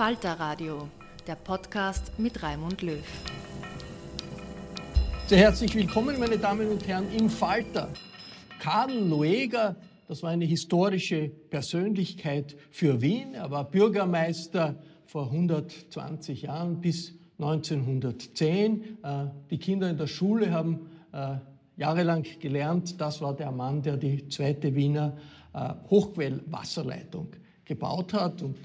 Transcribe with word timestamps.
Falter 0.00 0.40
Radio, 0.40 0.88
der 1.26 1.34
Podcast 1.34 2.18
mit 2.18 2.42
Raimund 2.42 2.80
Löw. 2.80 3.04
Sehr 5.26 5.36
herzlich 5.36 5.74
willkommen, 5.74 6.18
meine 6.18 6.38
Damen 6.38 6.70
und 6.70 6.88
Herren, 6.88 7.12
im 7.12 7.28
Falter. 7.28 7.90
Karl 8.60 8.94
Lueger, 8.94 9.76
das 10.08 10.22
war 10.22 10.30
eine 10.30 10.46
historische 10.46 11.28
Persönlichkeit 11.28 12.56
für 12.70 13.02
Wien. 13.02 13.34
Er 13.34 13.50
war 13.50 13.70
Bürgermeister 13.70 14.76
vor 15.04 15.26
120 15.26 16.40
Jahren 16.40 16.80
bis 16.80 17.12
1910. 17.38 19.02
Äh, 19.02 19.26
die 19.50 19.58
Kinder 19.58 19.90
in 19.90 19.98
der 19.98 20.06
Schule 20.06 20.50
haben 20.50 20.88
äh, 21.12 21.36
jahrelang 21.76 22.24
gelernt, 22.40 22.98
das 22.98 23.20
war 23.20 23.36
der 23.36 23.52
Mann, 23.52 23.82
der 23.82 23.98
die 23.98 24.26
zweite 24.28 24.74
Wiener 24.74 25.18
äh, 25.52 25.74
Hochquellwasserleitung 25.90 27.34
gebaut 27.70 28.12
hat. 28.12 28.42
Und 28.42 28.58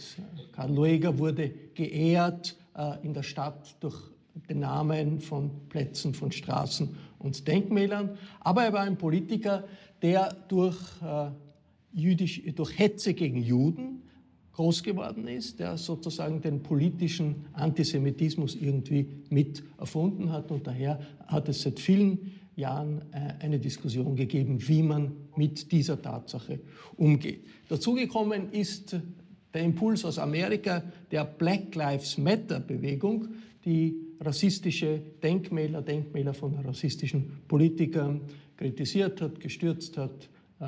Karl 0.51 0.73
Lueger 0.73 1.19
wurde 1.19 1.51
geehrt 1.75 2.57
äh, 2.75 3.05
in 3.05 3.13
der 3.13 3.21
Stadt 3.21 3.75
durch 3.79 3.95
den 4.49 4.59
Namen 4.59 5.19
von 5.21 5.51
Plätzen, 5.69 6.15
von 6.15 6.31
Straßen 6.31 6.89
und 7.19 7.47
Denkmälern. 7.47 8.17
Aber 8.39 8.63
er 8.63 8.73
war 8.73 8.81
ein 8.81 8.97
Politiker, 8.97 9.63
der 10.01 10.33
durch, 10.47 10.75
äh, 11.03 11.29
jüdisch, 11.93 12.41
durch 12.55 12.79
Hetze 12.79 13.13
gegen 13.13 13.43
Juden 13.43 14.01
groß 14.53 14.81
geworden 14.81 15.27
ist, 15.27 15.59
der 15.59 15.77
sozusagen 15.77 16.41
den 16.41 16.63
politischen 16.63 17.45
Antisemitismus 17.53 18.55
irgendwie 18.55 19.07
mit 19.29 19.61
erfunden 19.77 20.31
hat. 20.31 20.49
Und 20.49 20.65
daher 20.65 20.99
hat 21.27 21.47
es 21.47 21.61
seit 21.61 21.79
vielen 21.79 22.34
Jahren 22.55 23.01
äh, 23.11 23.43
eine 23.43 23.59
Diskussion 23.59 24.15
gegeben, 24.15 24.67
wie 24.67 24.83
man 24.83 25.11
mit 25.35 25.71
dieser 25.71 26.01
Tatsache 26.01 26.59
umgeht. 26.97 27.45
Dazugekommen 27.67 28.51
ist 28.51 28.97
der 29.53 29.63
Impuls 29.63 30.05
aus 30.05 30.19
Amerika 30.19 30.83
der 31.11 31.25
Black 31.25 31.75
Lives 31.75 32.17
Matter 32.17 32.59
Bewegung, 32.59 33.29
die 33.63 33.95
rassistische 34.19 35.01
Denkmäler, 35.21 35.81
Denkmäler 35.81 36.33
von 36.33 36.55
rassistischen 36.55 37.41
Politikern 37.47 38.21
kritisiert 38.57 39.21
hat, 39.21 39.39
gestürzt 39.39 39.97
hat, 39.97 40.29
äh, 40.59 40.67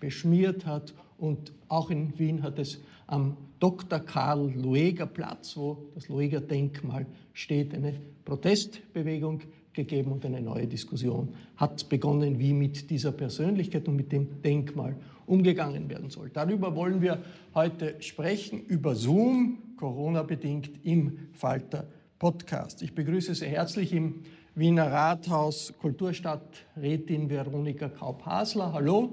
beschmiert 0.00 0.66
hat. 0.66 0.94
Und 1.16 1.52
auch 1.68 1.90
in 1.90 2.16
Wien 2.18 2.42
hat 2.42 2.58
es 2.58 2.80
am 3.06 3.36
Dr. 3.58 3.98
Karl 3.98 4.52
Lueger 4.54 5.06
Platz, 5.06 5.56
wo 5.56 5.90
das 5.94 6.08
Lueger 6.08 6.40
Denkmal 6.40 7.06
steht, 7.32 7.74
eine 7.74 7.94
Protestbewegung 8.24 9.42
gegeben 9.78 10.10
und 10.10 10.26
eine 10.26 10.40
neue 10.40 10.66
Diskussion 10.66 11.28
hat 11.56 11.88
begonnen, 11.88 12.40
wie 12.40 12.52
mit 12.52 12.90
dieser 12.90 13.12
Persönlichkeit 13.12 13.86
und 13.86 13.94
mit 13.94 14.10
dem 14.10 14.42
Denkmal 14.42 14.96
umgegangen 15.24 15.88
werden 15.88 16.10
soll. 16.10 16.30
Darüber 16.30 16.74
wollen 16.74 17.00
wir 17.00 17.22
heute 17.54 17.94
sprechen, 18.00 18.60
über 18.66 18.96
Zoom, 18.96 19.76
Corona-bedingt 19.76 20.84
im 20.84 21.28
Falter 21.32 21.86
Podcast. 22.18 22.82
Ich 22.82 22.92
begrüße 22.92 23.36
sehr 23.36 23.50
herzlich 23.50 23.92
im 23.92 24.22
Wiener 24.56 24.90
Rathaus 24.90 25.72
Kulturstadträtin 25.80 27.30
Veronika 27.30 27.88
Kaup-Hasler. 27.88 28.72
Hallo. 28.72 29.12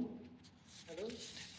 Hallo. 0.87 1.09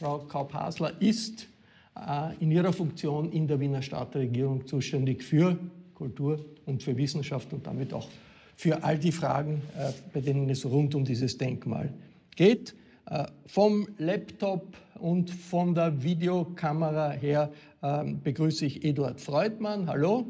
Frau 0.00 0.18
Kaup-Hasler 0.18 1.00
ist 1.00 1.46
äh, 1.94 2.34
in 2.40 2.50
ihrer 2.50 2.72
Funktion 2.72 3.30
in 3.30 3.46
der 3.46 3.60
Wiener 3.60 3.82
Stadtregierung 3.82 4.66
zuständig 4.66 5.22
für 5.22 5.56
Kultur 5.94 6.44
und 6.64 6.82
für 6.82 6.96
Wissenschaft 6.96 7.52
und 7.52 7.64
damit 7.64 7.94
auch 7.94 8.08
für 8.56 8.82
all 8.82 8.98
die 8.98 9.12
Fragen, 9.12 9.62
äh, 9.78 9.92
bei 10.12 10.20
denen 10.20 10.48
es 10.50 10.64
rund 10.64 10.94
um 10.94 11.04
dieses 11.04 11.36
Denkmal 11.38 11.92
geht. 12.34 12.74
Äh, 13.08 13.26
vom 13.46 13.86
Laptop 13.98 14.76
und 14.98 15.30
von 15.30 15.74
der 15.74 16.02
Videokamera 16.02 17.10
her 17.10 17.52
ähm, 17.82 18.20
begrüße 18.22 18.66
ich 18.66 18.84
Eduard 18.84 19.20
Freudmann. 19.20 19.86
Hallo. 19.86 20.26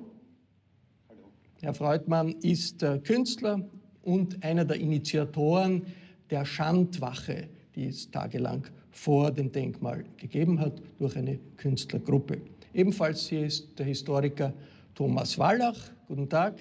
Hallo. 1.08 1.30
Herr 1.62 1.72
Freudmann 1.72 2.32
ist 2.42 2.82
äh, 2.82 2.98
Künstler 2.98 3.64
und 4.02 4.42
einer 4.42 4.64
der 4.64 4.78
Initiatoren 4.78 5.86
der 6.30 6.44
Schandwache, 6.44 7.48
die 7.74 7.86
es 7.86 8.10
tagelang 8.10 8.66
vor 8.90 9.30
dem 9.30 9.52
Denkmal 9.52 10.04
gegeben 10.16 10.58
hat, 10.58 10.82
durch 10.98 11.16
eine 11.16 11.38
Künstlergruppe. 11.56 12.40
Ebenfalls 12.74 13.28
hier 13.28 13.46
ist 13.46 13.78
der 13.78 13.86
Historiker 13.86 14.52
Thomas 14.94 15.38
Wallach. 15.38 15.78
Guten 16.08 16.28
Tag. 16.28 16.54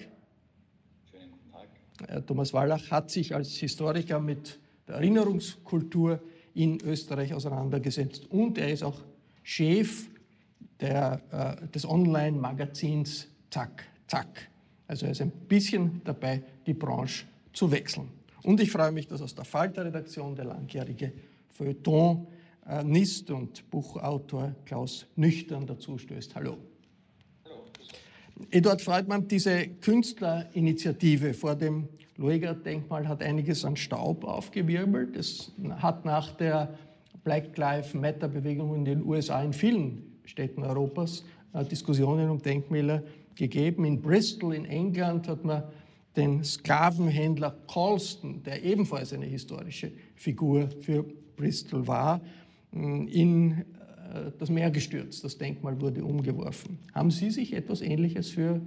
Thomas 2.26 2.52
Wallach 2.52 2.90
hat 2.90 3.10
sich 3.10 3.34
als 3.34 3.56
Historiker 3.56 4.20
mit 4.20 4.58
der 4.86 4.96
Erinnerungskultur 4.96 6.20
in 6.54 6.80
Österreich 6.82 7.34
auseinandergesetzt 7.34 8.30
und 8.30 8.58
er 8.58 8.70
ist 8.70 8.82
auch 8.82 9.00
Chef 9.42 10.08
der, 10.80 11.20
äh, 11.30 11.68
des 11.68 11.88
Online-Magazins 11.88 13.28
Zack, 13.50 13.84
Zack. 14.06 14.48
Also 14.86 15.06
er 15.06 15.12
ist 15.12 15.20
ein 15.20 15.30
bisschen 15.30 16.00
dabei, 16.04 16.42
die 16.66 16.74
Branche 16.74 17.26
zu 17.52 17.70
wechseln. 17.70 18.08
Und 18.42 18.60
ich 18.60 18.70
freue 18.70 18.92
mich, 18.92 19.08
dass 19.08 19.22
aus 19.22 19.34
der 19.34 19.44
Falter-Redaktion 19.44 20.36
der 20.36 20.44
langjährige 20.44 21.12
Feuilletonist 21.52 23.30
und 23.30 23.68
Buchautor 23.70 24.54
Klaus 24.64 25.06
Nüchtern 25.16 25.66
dazu 25.66 25.98
stößt. 25.98 26.34
Hallo. 26.36 26.58
Eduard 28.50 28.82
Freudmann, 28.82 29.28
diese 29.28 29.66
Künstlerinitiative 29.66 31.32
vor 31.32 31.54
dem 31.54 31.88
Lueger-Denkmal 32.16 33.08
hat 33.08 33.22
einiges 33.22 33.64
an 33.64 33.76
Staub 33.76 34.24
aufgewirbelt. 34.24 35.16
Es 35.16 35.52
hat 35.78 36.04
nach 36.04 36.32
der 36.32 36.74
Black 37.24 37.56
Lives 37.56 37.94
Matter-Bewegung 37.94 38.74
in 38.74 38.84
den 38.84 39.04
USA 39.04 39.42
in 39.42 39.52
vielen 39.52 40.20
Städten 40.24 40.62
Europas 40.62 41.24
äh, 41.52 41.64
Diskussionen 41.64 42.30
um 42.30 42.40
Denkmäler 42.40 43.02
gegeben. 43.34 43.84
In 43.84 44.00
Bristol 44.00 44.54
in 44.54 44.64
England 44.64 45.28
hat 45.28 45.44
man 45.44 45.64
den 46.16 46.44
Sklavenhändler 46.44 47.54
Colston, 47.66 48.42
der 48.42 48.62
ebenfalls 48.62 49.12
eine 49.12 49.26
historische 49.26 49.92
Figur 50.14 50.68
für 50.80 51.04
Bristol 51.36 51.86
war, 51.86 52.20
in 52.72 53.52
äh, 53.52 53.64
das 54.38 54.50
Meer 54.50 54.70
gestürzt. 54.70 55.24
Das 55.24 55.38
Denkmal 55.38 55.80
wurde 55.80 56.04
umgeworfen. 56.04 56.78
Haben 56.94 57.10
Sie 57.10 57.30
sich 57.30 57.52
etwas 57.52 57.80
Ähnliches 57.80 58.30
für 58.30 58.60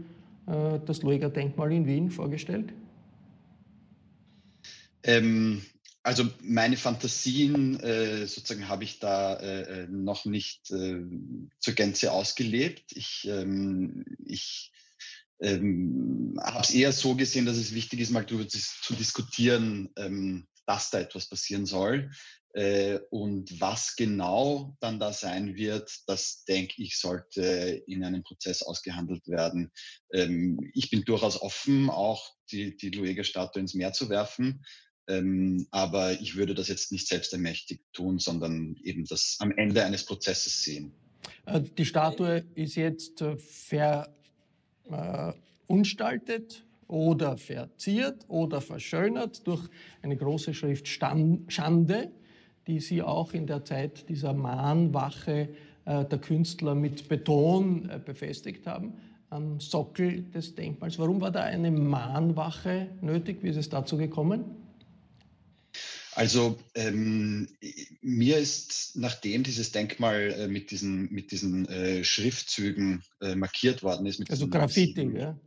äh, 0.48 0.80
das 0.86 1.02
Lueger-Denkmal 1.04 1.72
in 1.72 1.86
Wien 1.86 2.10
vorgestellt? 2.10 2.74
Ähm, 5.04 5.62
also 6.04 6.30
meine 6.42 6.78
Fantasien 6.78 7.80
äh, 7.80 8.26
sozusagen 8.26 8.68
habe 8.68 8.84
ich 8.84 9.00
da 9.00 9.36
äh, 9.36 9.84
äh 9.84 9.88
noch 9.88 10.26
nicht 10.26 10.72
äh, 10.72 11.02
zur 11.60 11.74
Gänze 11.74 12.12
ausgelebt. 12.12 12.92
Ich, 12.96 13.28
ähm, 13.30 14.06
ich 14.26 14.72
ähm, 15.40 16.40
habe 16.42 16.64
es 16.64 16.72
eher 16.72 16.92
so 16.92 17.16
gesehen, 17.16 17.46
dass 17.46 17.58
es 17.58 17.74
wichtig 17.74 18.00
ist, 18.00 18.12
mal 18.12 18.26
darüber 18.26 18.48
zu 18.48 18.94
diskutieren, 18.94 19.90
ähm, 19.98 20.48
dass 20.66 20.90
da 20.90 21.00
etwas 21.00 21.28
passieren 21.28 21.66
soll. 21.66 22.12
Äh, 22.54 23.00
und 23.12 23.62
was 23.62 23.96
genau 23.96 24.76
dann 24.80 25.00
da 25.00 25.14
sein 25.14 25.56
wird, 25.56 25.92
das 26.08 26.44
denke 26.46 26.82
ich, 26.82 26.98
sollte 26.98 27.84
in 27.86 28.04
einem 28.04 28.24
Prozess 28.24 28.64
ausgehandelt 28.64 29.28
werden. 29.28 29.72
Ähm, 30.12 30.60
ich 30.74 30.90
bin 30.90 31.04
durchaus 31.04 31.40
offen, 31.42 31.92
auch 31.92 32.34
die, 32.52 32.76
die 32.76 32.90
Lueger-Statue 32.90 33.62
ins 33.62 33.76
Meer 33.76 33.94
zu 33.94 34.10
werfen. 34.10 34.66
Ähm, 35.08 35.68
aber 35.72 36.20
ich 36.22 36.36
würde 36.36 36.56
das 36.56 36.68
jetzt 36.70 36.92
nicht 36.92 37.08
selbstermächtig 37.08 37.82
tun, 37.94 38.20
sondern 38.20 38.76
eben 38.84 39.06
das 39.06 39.38
am 39.40 39.52
Ende 39.52 39.84
eines 39.84 40.06
Prozesses 40.06 40.64
sehen. 40.64 40.92
Äh, 41.46 41.62
die 41.62 41.86
Statue 41.86 42.46
ist 42.56 42.76
jetzt 42.76 43.22
äh, 43.22 43.38
verunstaltet 45.68 46.66
oder 46.88 47.38
verziert 47.38 48.26
oder 48.28 48.60
verschönert 48.62 49.46
durch 49.46 49.68
eine 50.02 50.18
große 50.18 50.56
Schrift 50.56 50.88
Schande 50.88 52.12
die 52.70 52.80
Sie 52.80 53.02
auch 53.02 53.34
in 53.34 53.48
der 53.48 53.66
Zeit 53.66 54.08
dieser 54.10 54.34
Mahnwache 54.34 55.50
äh, 55.86 56.06
der 56.06 56.20
Künstler 56.20 56.76
mit 56.76 57.10
Beton 57.10 57.90
äh, 57.90 58.00
befestigt 58.00 58.68
haben 58.68 58.94
am 59.32 59.60
Sockel 59.60 60.24
des 60.34 60.54
Denkmals. 60.54 61.00
Warum 61.00 61.20
war 61.20 61.32
da 61.32 61.42
eine 61.42 61.72
Mahnwache 61.72 62.88
nötig? 63.02 63.40
Wie 63.42 63.50
ist 63.50 63.58
es 63.58 63.70
dazu 63.70 63.98
gekommen? 63.98 64.44
Also 66.14 66.60
ähm, 66.76 67.48
mir 68.02 68.38
ist, 68.38 68.96
nachdem 68.96 69.44
dieses 69.44 69.72
Denkmal 69.72 70.32
äh, 70.38 70.48
mit 70.48 70.70
diesen, 70.70 71.12
mit 71.12 71.32
diesen 71.32 71.68
äh, 71.70 72.04
Schriftzügen 72.04 73.04
äh, 73.22 73.36
markiert 73.36 73.82
worden 73.82 74.06
ist, 74.06 74.30
also 74.30 74.48
Graffiti, 74.48 74.94
sieben, 74.94 75.16
ja? 75.16 75.40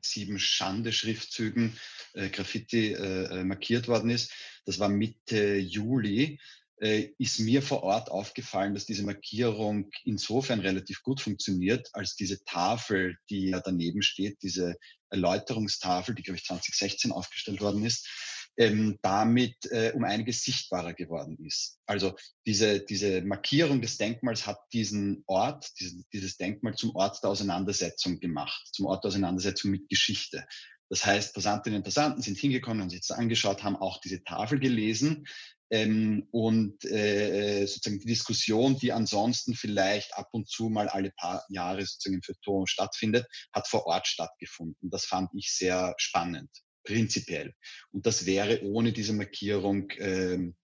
sieben 0.00 0.38
Schande-Schriftzügen 0.38 1.72
äh, 2.14 2.28
Graffiti 2.28 2.96
markiert 3.44 3.88
worden 3.88 4.10
ist, 4.10 4.32
das 4.66 4.78
war 4.80 4.88
Mitte 4.88 5.56
Juli, 5.56 6.38
ist 6.78 7.40
mir 7.40 7.62
vor 7.62 7.82
Ort 7.84 8.10
aufgefallen, 8.10 8.74
dass 8.74 8.84
diese 8.84 9.02
Markierung 9.02 9.90
insofern 10.04 10.60
relativ 10.60 11.02
gut 11.02 11.22
funktioniert, 11.22 11.88
als 11.94 12.16
diese 12.16 12.44
Tafel, 12.44 13.16
die 13.30 13.48
ja 13.48 13.60
daneben 13.60 14.02
steht, 14.02 14.42
diese 14.42 14.76
Erläuterungstafel, 15.08 16.14
die, 16.14 16.22
glaube 16.22 16.36
ich, 16.36 16.44
2016 16.44 17.12
aufgestellt 17.12 17.62
worden 17.62 17.84
ist, 17.84 18.06
ähm, 18.58 18.98
damit 19.02 19.56
äh, 19.70 19.92
um 19.94 20.04
einiges 20.04 20.42
sichtbarer 20.42 20.94
geworden 20.94 21.38
ist. 21.46 21.78
Also 21.86 22.14
diese, 22.46 22.80
diese 22.80 23.22
Markierung 23.22 23.80
des 23.82 23.98
Denkmals 23.98 24.46
hat 24.46 24.58
diesen 24.72 25.24
Ort, 25.26 25.70
diesen, 25.78 26.04
dieses 26.12 26.36
Denkmal 26.36 26.74
zum 26.74 26.94
Ort 26.94 27.22
der 27.22 27.30
Auseinandersetzung 27.30 28.18
gemacht, 28.18 28.68
zum 28.72 28.86
Ort 28.86 29.04
der 29.04 29.10
Auseinandersetzung 29.10 29.70
mit 29.70 29.88
Geschichte. 29.88 30.46
Das 30.88 31.04
heißt, 31.04 31.34
Passantinnen 31.34 31.78
und 31.78 31.84
Passanten 31.84 32.22
sind 32.22 32.38
hingekommen, 32.38 32.80
haben 32.80 32.90
sich 32.90 33.00
das 33.06 33.16
angeschaut, 33.16 33.62
haben 33.62 33.76
auch 33.76 34.00
diese 34.00 34.22
Tafel 34.22 34.60
gelesen, 34.60 35.26
ähm, 35.70 36.28
und 36.30 36.84
äh, 36.84 37.62
äh, 37.62 37.66
sozusagen 37.66 38.00
die 38.00 38.06
Diskussion, 38.06 38.78
die 38.78 38.92
ansonsten 38.92 39.54
vielleicht 39.54 40.14
ab 40.14 40.28
und 40.32 40.48
zu 40.48 40.68
mal 40.68 40.88
alle 40.88 41.10
paar 41.12 41.44
Jahre 41.48 41.84
sozusagen 41.84 42.16
im 42.16 42.22
Feuilleton 42.22 42.66
stattfindet, 42.66 43.26
hat 43.52 43.68
vor 43.68 43.86
Ort 43.86 44.06
stattgefunden. 44.06 44.90
Das 44.90 45.06
fand 45.06 45.30
ich 45.34 45.52
sehr 45.52 45.94
spannend, 45.98 46.50
prinzipiell. 46.84 47.52
Und 47.90 48.06
das 48.06 48.26
wäre 48.26 48.62
ohne 48.62 48.92
diese 48.92 49.12
Markierung 49.12 49.88
ähm, 49.98 50.56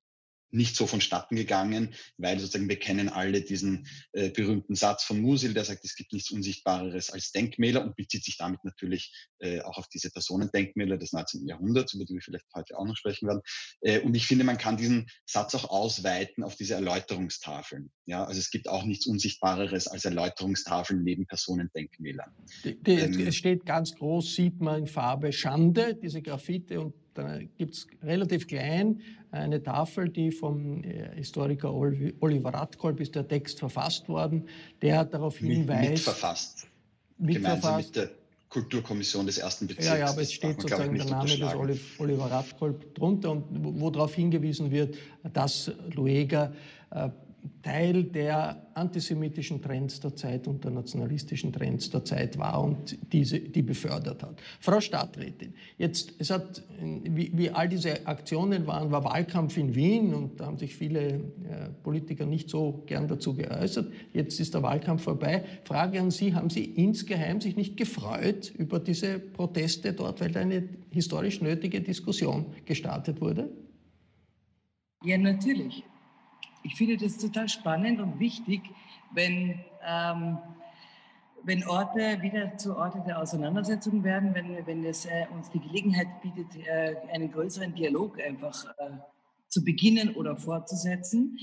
nicht 0.52 0.76
so 0.76 0.86
vonstatten 0.86 1.36
gegangen, 1.36 1.94
weil 2.18 2.38
sozusagen 2.38 2.68
wir 2.68 2.78
kennen 2.78 3.08
alle 3.08 3.42
diesen 3.42 3.86
äh, 4.12 4.30
berühmten 4.30 4.74
Satz 4.74 5.02
von 5.04 5.20
Musil, 5.20 5.54
der 5.54 5.64
sagt, 5.64 5.84
es 5.84 5.96
gibt 5.96 6.12
nichts 6.12 6.30
Unsichtbareres 6.30 7.10
als 7.10 7.32
Denkmäler 7.32 7.82
und 7.82 7.96
bezieht 7.96 8.24
sich 8.24 8.36
damit 8.36 8.62
natürlich 8.64 9.12
äh, 9.38 9.60
auch 9.62 9.78
auf 9.78 9.88
diese 9.88 10.10
Personendenkmäler 10.10 10.98
des 10.98 11.12
19. 11.12 11.46
Jahrhunderts, 11.48 11.94
über 11.94 12.04
die 12.04 12.14
wir 12.14 12.20
vielleicht 12.20 12.46
heute 12.54 12.78
auch 12.78 12.86
noch 12.86 12.96
sprechen 12.96 13.28
werden. 13.28 13.40
Äh, 13.80 14.00
und 14.00 14.14
ich 14.14 14.26
finde, 14.26 14.44
man 14.44 14.58
kann 14.58 14.76
diesen 14.76 15.08
Satz 15.26 15.54
auch 15.54 15.70
ausweiten 15.70 16.44
auf 16.44 16.54
diese 16.54 16.74
Erläuterungstafeln. 16.74 17.90
Ja, 18.06 18.24
also 18.24 18.38
es 18.38 18.50
gibt 18.50 18.68
auch 18.68 18.84
nichts 18.84 19.06
Unsichtbareres 19.06 19.88
als 19.88 20.04
Erläuterungstafeln 20.04 21.02
neben 21.02 21.26
Personendenkmälern. 21.26 22.30
Die, 22.64 22.80
die, 22.82 22.92
ähm, 22.92 23.26
es 23.26 23.36
steht 23.36 23.64
ganz 23.64 23.94
groß, 23.94 24.34
sieht 24.34 24.60
man 24.60 24.80
in 24.80 24.86
Farbe 24.86 25.32
Schande, 25.32 25.94
diese 25.94 26.20
Graffite 26.20 26.80
und 26.80 27.01
da 27.14 27.38
gibt 27.58 27.74
es 27.74 27.86
relativ 28.02 28.46
klein 28.46 29.00
eine 29.30 29.62
Tafel, 29.62 30.08
die 30.08 30.30
vom 30.30 30.84
äh, 30.84 31.14
Historiker 31.16 31.72
Oliver 31.72 32.50
Radkolb 32.50 33.00
ist 33.00 33.14
der 33.14 33.26
Text 33.26 33.58
verfasst 33.58 34.08
worden. 34.08 34.48
Der 34.82 34.98
hat 34.98 35.14
darauf 35.14 35.38
hinweist. 35.38 35.90
Mitverfasst. 35.90 36.66
Mitverfasst. 37.18 37.86
Mit 37.88 37.96
der 37.96 38.10
Kulturkommission 38.50 39.24
des 39.24 39.38
ersten 39.38 39.66
Bezirks. 39.66 39.88
Ja, 39.88 39.96
ja, 39.96 40.06
aber 40.06 40.20
es 40.20 40.32
steht 40.32 40.60
sozusagen 40.60 40.94
der 40.94 41.06
Name 41.06 41.28
des 41.66 41.80
Oliver 41.98 42.30
Radkolb 42.30 42.94
drunter 42.94 43.30
und 43.30 43.96
darauf 43.96 44.14
hingewiesen 44.14 44.70
wird, 44.70 44.96
dass 45.32 45.72
Lueger 45.94 46.52
äh, 46.90 47.08
Teil 47.62 48.04
der 48.04 48.66
antisemitischen 48.74 49.62
Trends 49.62 50.00
der 50.00 50.14
Zeit 50.16 50.46
und 50.48 50.64
der 50.64 50.70
nationalistischen 50.70 51.52
Trends 51.52 51.90
der 51.90 52.04
Zeit 52.04 52.38
war 52.38 52.62
und 52.62 52.98
diese, 53.12 53.38
die 53.38 53.62
befördert 53.62 54.22
hat. 54.22 54.40
Frau 54.60 54.80
Stadträtin, 54.80 55.54
jetzt, 55.78 56.14
es 56.18 56.30
hat, 56.30 56.62
wie, 56.80 57.30
wie 57.34 57.50
all 57.50 57.68
diese 57.68 58.06
Aktionen 58.06 58.66
waren, 58.66 58.90
war 58.90 59.04
Wahlkampf 59.04 59.56
in 59.56 59.74
Wien 59.74 60.14
und 60.14 60.40
da 60.40 60.46
haben 60.46 60.58
sich 60.58 60.74
viele 60.74 61.00
äh, 61.08 61.20
Politiker 61.82 62.26
nicht 62.26 62.50
so 62.50 62.82
gern 62.86 63.06
dazu 63.08 63.34
geäußert. 63.34 63.92
Jetzt 64.12 64.40
ist 64.40 64.54
der 64.54 64.62
Wahlkampf 64.62 65.02
vorbei. 65.02 65.44
Frage 65.64 66.00
an 66.00 66.10
Sie, 66.10 66.34
haben 66.34 66.50
Sie 66.50 66.64
insgeheim 66.64 67.40
sich 67.40 67.56
nicht 67.56 67.76
gefreut 67.76 68.52
über 68.56 68.80
diese 68.80 69.18
Proteste 69.18 69.92
dort, 69.92 70.20
weil 70.20 70.30
da 70.30 70.40
eine 70.40 70.68
historisch 70.90 71.40
nötige 71.40 71.80
Diskussion 71.80 72.46
gestartet 72.64 73.20
wurde? 73.20 73.50
Ja, 75.04 75.18
natürlich 75.18 75.84
ich 76.62 76.76
finde 76.76 76.96
das 76.96 77.18
total 77.18 77.48
spannend 77.48 78.00
und 78.00 78.18
wichtig, 78.18 78.62
wenn, 79.12 79.60
ähm, 79.86 80.38
wenn 81.42 81.66
Orte 81.66 82.22
wieder 82.22 82.56
zu 82.56 82.76
Orte 82.76 83.02
der 83.06 83.20
Auseinandersetzung 83.20 84.04
werden, 84.04 84.34
wenn, 84.34 84.64
wenn 84.66 84.84
es 84.84 85.04
äh, 85.06 85.26
uns 85.34 85.50
die 85.50 85.60
Gelegenheit 85.60 86.08
bietet, 86.22 86.56
äh, 86.66 86.96
einen 87.12 87.30
größeren 87.30 87.74
Dialog 87.74 88.20
einfach 88.20 88.64
äh, 88.78 88.98
zu 89.48 89.64
beginnen 89.64 90.14
oder 90.14 90.36
fortzusetzen. 90.36 91.38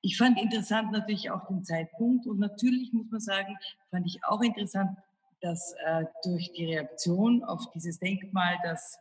Ich 0.00 0.16
fand 0.16 0.40
interessant 0.40 0.92
natürlich 0.92 1.30
auch 1.30 1.46
den 1.46 1.64
Zeitpunkt 1.64 2.26
und 2.26 2.38
natürlich 2.38 2.92
muss 2.92 3.10
man 3.10 3.20
sagen, 3.20 3.56
fand 3.90 4.06
ich 4.06 4.24
auch 4.24 4.42
interessant, 4.42 4.96
dass 5.40 5.74
äh, 5.84 6.04
durch 6.22 6.52
die 6.52 6.66
Reaktion 6.66 7.42
auf 7.42 7.70
dieses 7.72 7.98
Denkmal, 7.98 8.56
das 8.62 8.94
äh, 8.94 8.98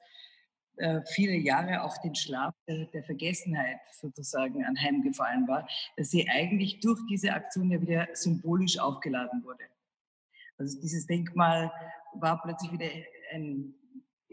viele 1.06 1.36
Jahre 1.36 1.84
auch 1.84 1.98
den 2.00 2.16
Schlaf 2.16 2.56
der, 2.68 2.86
der, 2.86 3.04
Vergessenheit 3.04 3.80
sozusagen 3.92 4.64
anheimgefallen 4.66 5.48
war, 5.48 5.68
dass 5.98 6.10
sie 6.10 6.28
eigentlich 6.30 6.80
durch 6.80 7.00
diese 7.10 7.34
Aktion 7.34 7.70
ja 7.70 7.80
wieder 7.80 8.08
symbolisch 8.14 8.80
aufgeladen 8.80 9.44
wurde. 9.44 9.64
Also 10.58 10.80
dieses 10.82 11.06
Denkmal 11.06 11.72
war 12.16 12.42
plötzlich 12.42 12.72
wieder 12.72 12.88
ein 13.32 13.76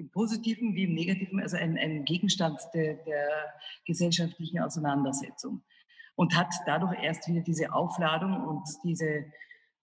im 0.00 0.11
positiven 0.11 0.75
wie 0.75 0.85
im 0.85 0.94
negativen, 0.94 1.40
also 1.40 1.56
ein, 1.56 1.76
ein 1.78 2.04
Gegenstand 2.04 2.59
der, 2.75 2.94
der 2.94 3.52
gesellschaftlichen 3.87 4.61
Auseinandersetzung 4.61 5.62
und 6.16 6.35
hat 6.37 6.49
dadurch 6.66 7.00
erst 7.02 7.28
wieder 7.28 7.42
diese 7.42 7.73
Aufladung 7.73 8.42
und 8.47 8.62
diese 8.82 9.26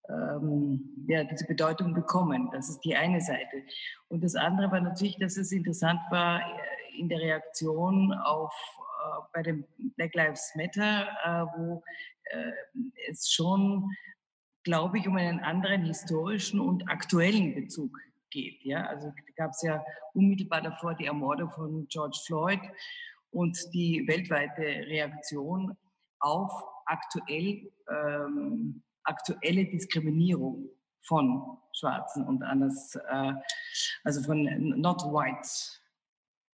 ähm, 0.08 1.06
ja, 1.08 1.24
diese 1.24 1.46
Bedeutung 1.46 1.94
bekommen. 1.94 2.48
Das 2.52 2.68
ist 2.68 2.80
die 2.80 2.96
eine 2.96 3.20
Seite. 3.20 3.62
Und 4.08 4.22
das 4.22 4.34
andere 4.34 4.70
war 4.70 4.80
natürlich, 4.80 5.18
dass 5.18 5.36
es 5.36 5.52
interessant 5.52 6.00
war 6.10 6.40
äh, 6.40 6.98
in 6.98 7.08
der 7.08 7.20
Reaktion 7.20 8.12
auf 8.12 8.52
äh, 8.80 9.20
bei 9.32 9.42
dem 9.42 9.64
Black 9.96 10.14
Lives 10.14 10.52
Matter, 10.54 11.08
äh, 11.24 11.58
wo 11.58 11.82
äh, 12.24 12.52
es 13.08 13.30
schon 13.30 13.90
glaube 14.66 14.98
ich, 14.98 15.06
um 15.06 15.16
einen 15.16 15.38
anderen 15.38 15.84
historischen 15.84 16.58
und 16.58 16.90
aktuellen 16.90 17.54
Bezug 17.54 17.96
geht. 18.30 18.64
Ja? 18.64 18.84
Also 18.86 19.12
gab 19.36 19.50
es 19.50 19.62
ja 19.62 19.82
unmittelbar 20.12 20.60
davor 20.60 20.94
die 20.94 21.06
Ermordung 21.06 21.52
von 21.52 21.86
George 21.88 22.18
Floyd 22.26 22.58
und 23.30 23.56
die 23.72 24.04
weltweite 24.08 24.62
Reaktion 24.62 25.76
auf 26.18 26.50
aktuell, 26.86 27.70
ähm, 27.88 28.82
aktuelle 29.06 29.64
Diskriminierung 29.66 30.68
von 31.02 31.58
Schwarzen 31.72 32.24
und 32.26 32.42
anders, 32.42 32.96
äh, 32.96 33.32
also 34.04 34.22
von 34.22 34.44
not 34.80 35.02
white 35.02 35.48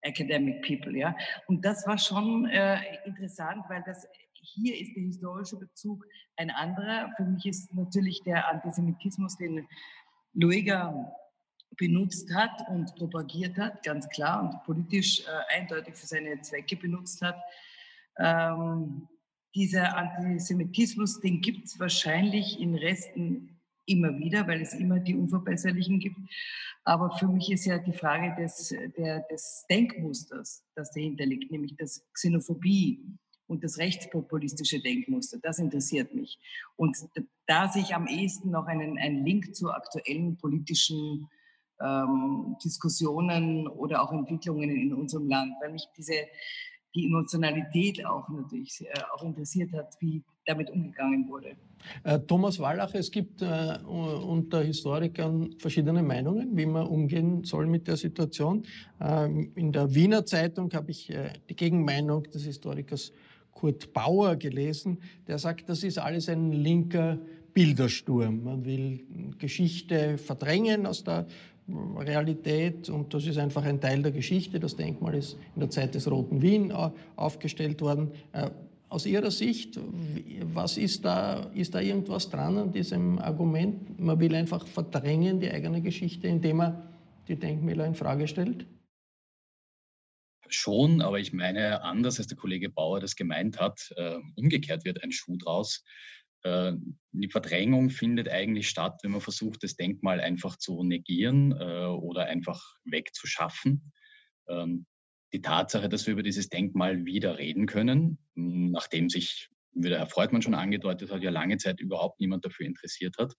academic 0.02 0.62
people, 0.66 0.96
ja. 0.96 1.14
Und 1.46 1.64
das 1.64 1.86
war 1.86 1.98
schon 1.98 2.46
äh, 2.46 2.78
interessant, 3.04 3.64
weil 3.68 3.82
das 3.86 4.06
hier 4.42 4.78
ist 4.78 4.96
der 4.96 5.04
historische 5.04 5.56
Bezug 5.56 6.06
ein 6.36 6.50
anderer. 6.50 7.12
Für 7.16 7.24
mich 7.24 7.44
ist 7.46 7.74
natürlich 7.74 8.22
der 8.22 8.48
Antisemitismus, 8.48 9.36
den 9.36 9.66
Luega 10.32 11.12
benutzt 11.76 12.32
hat 12.34 12.66
und 12.68 12.94
propagiert 12.96 13.56
hat, 13.58 13.82
ganz 13.82 14.08
klar 14.08 14.42
und 14.42 14.62
politisch 14.64 15.20
äh, 15.20 15.56
eindeutig 15.56 15.94
für 15.94 16.06
seine 16.06 16.40
Zwecke 16.40 16.76
benutzt 16.76 17.22
hat. 17.22 17.40
Ähm, 18.18 19.08
dieser 19.54 19.96
Antisemitismus, 19.96 21.20
den 21.20 21.40
gibt 21.40 21.66
es 21.66 21.78
wahrscheinlich 21.78 22.60
in 22.60 22.74
Resten 22.74 23.60
immer 23.86 24.16
wieder, 24.18 24.46
weil 24.46 24.60
es 24.62 24.74
immer 24.74 25.00
die 25.00 25.16
Unverbesserlichen 25.16 25.98
gibt. 25.98 26.18
Aber 26.84 27.10
für 27.18 27.26
mich 27.26 27.50
ist 27.50 27.66
ja 27.66 27.78
die 27.78 27.92
Frage 27.92 28.34
des, 28.40 28.74
der, 28.96 29.20
des 29.30 29.66
Denkmusters, 29.68 30.64
das 30.74 30.90
dahinter 30.92 31.26
liegt, 31.26 31.50
nämlich 31.50 31.74
das 31.76 32.04
Xenophobie 32.12 33.04
und 33.46 33.64
das 33.64 33.78
rechtspopulistische 33.78 34.80
Denkmuster. 34.80 35.38
Das 35.42 35.58
interessiert 35.58 36.14
mich. 36.14 36.38
Und 36.76 36.96
da 37.46 37.68
sehe 37.68 37.82
ich 37.82 37.94
am 37.94 38.06
ehesten 38.06 38.50
noch 38.50 38.66
einen, 38.66 38.96
einen 38.96 39.24
Link 39.26 39.54
zu 39.54 39.70
aktuellen 39.72 40.36
politischen 40.36 41.28
ähm, 41.80 42.56
Diskussionen 42.64 43.66
oder 43.66 44.02
auch 44.02 44.12
Entwicklungen 44.12 44.70
in 44.70 44.94
unserem 44.94 45.28
Land, 45.28 45.54
weil 45.60 45.72
mich 45.72 45.86
diese 45.96 46.14
die 46.94 47.06
Emotionalität 47.06 48.04
auch 48.04 48.28
natürlich 48.28 48.80
äh, 48.82 49.00
auch 49.14 49.22
interessiert 49.22 49.72
hat, 49.72 49.94
wie 50.00 50.22
damit 50.46 50.70
umgegangen 50.70 51.28
wurde. 51.28 51.56
Äh, 52.04 52.18
Thomas 52.20 52.58
Wallach, 52.58 52.94
es 52.94 53.10
gibt 53.10 53.42
äh, 53.42 53.78
unter 53.84 54.62
Historikern 54.62 55.54
verschiedene 55.58 56.02
Meinungen, 56.02 56.56
wie 56.56 56.66
man 56.66 56.86
umgehen 56.86 57.44
soll 57.44 57.66
mit 57.66 57.86
der 57.86 57.96
Situation. 57.96 58.64
Ähm, 59.00 59.52
in 59.54 59.72
der 59.72 59.94
Wiener 59.94 60.26
Zeitung 60.26 60.72
habe 60.72 60.90
ich 60.90 61.10
äh, 61.10 61.32
die 61.48 61.56
Gegenmeinung 61.56 62.24
des 62.24 62.44
Historikers 62.44 63.12
Kurt 63.52 63.92
Bauer 63.92 64.36
gelesen, 64.36 64.98
der 65.26 65.38
sagt, 65.38 65.68
das 65.68 65.82
ist 65.82 65.98
alles 65.98 66.28
ein 66.28 66.52
linker 66.52 67.18
Bildersturm. 67.52 68.44
Man 68.44 68.64
will 68.64 69.04
Geschichte 69.38 70.18
verdrängen 70.18 70.86
aus 70.86 71.02
der 71.04 71.26
Realität 71.68 72.88
und 72.88 73.14
das 73.14 73.26
ist 73.26 73.38
einfach 73.38 73.64
ein 73.64 73.80
Teil 73.80 74.02
der 74.02 74.12
Geschichte. 74.12 74.58
Das 74.58 74.76
Denkmal 74.76 75.14
ist 75.14 75.36
in 75.54 75.60
der 75.60 75.70
Zeit 75.70 75.94
des 75.94 76.10
Roten 76.10 76.42
Wien 76.42 76.70
äh, 76.70 76.90
aufgestellt 77.16 77.80
worden. 77.80 78.12
Äh, 78.32 78.50
aus 78.88 79.06
Ihrer 79.06 79.30
Sicht, 79.30 79.78
was 80.52 80.76
ist 80.76 81.04
da, 81.04 81.50
ist 81.54 81.74
da 81.74 81.80
irgendwas 81.80 82.28
dran 82.28 82.58
an 82.58 82.72
diesem 82.72 83.20
Argument? 83.20 84.00
Man 84.00 84.18
will 84.18 84.34
einfach 84.34 84.66
verdrängen 84.66 85.38
die 85.38 85.48
eigene 85.48 85.80
Geschichte, 85.80 86.26
indem 86.26 86.56
man 86.56 86.82
die 87.28 87.36
Denkmäler 87.36 87.86
in 87.86 87.94
Frage 87.94 88.26
stellt? 88.26 88.66
Schon, 90.48 91.00
aber 91.00 91.20
ich 91.20 91.32
meine 91.32 91.84
anders, 91.84 92.18
als 92.18 92.26
der 92.26 92.36
Kollege 92.36 92.68
Bauer 92.68 92.98
das 92.98 93.14
gemeint 93.14 93.60
hat. 93.60 93.92
Äh, 93.96 94.16
umgekehrt 94.34 94.84
wird 94.84 95.04
ein 95.04 95.12
Schuh 95.12 95.36
draus. 95.36 95.84
Äh, 96.42 96.72
die 97.12 97.30
Verdrängung 97.30 97.90
findet 97.90 98.28
eigentlich 98.28 98.68
statt, 98.68 99.00
wenn 99.02 99.10
man 99.10 99.20
versucht, 99.20 99.62
das 99.62 99.76
Denkmal 99.76 100.20
einfach 100.20 100.56
zu 100.56 100.82
negieren 100.82 101.52
äh, 101.52 101.86
oder 101.86 102.26
einfach 102.26 102.62
wegzuschaffen. 102.84 103.92
Ähm, 104.48 104.86
die 105.32 105.42
Tatsache, 105.42 105.88
dass 105.88 106.06
wir 106.06 106.12
über 106.12 106.22
dieses 106.22 106.48
Denkmal 106.48 107.04
wieder 107.04 107.38
reden 107.38 107.66
können, 107.66 108.18
nachdem 108.34 109.08
sich, 109.08 109.48
wie 109.72 109.88
der 109.88 109.98
Herr 109.98 110.06
Freudmann 110.06 110.42
schon 110.42 110.54
angedeutet 110.54 111.10
hat, 111.10 111.22
ja 111.22 111.30
lange 111.30 111.56
Zeit 111.56 111.80
überhaupt 111.80 112.18
niemand 112.20 112.44
dafür 112.44 112.66
interessiert 112.66 113.16
hat, 113.18 113.34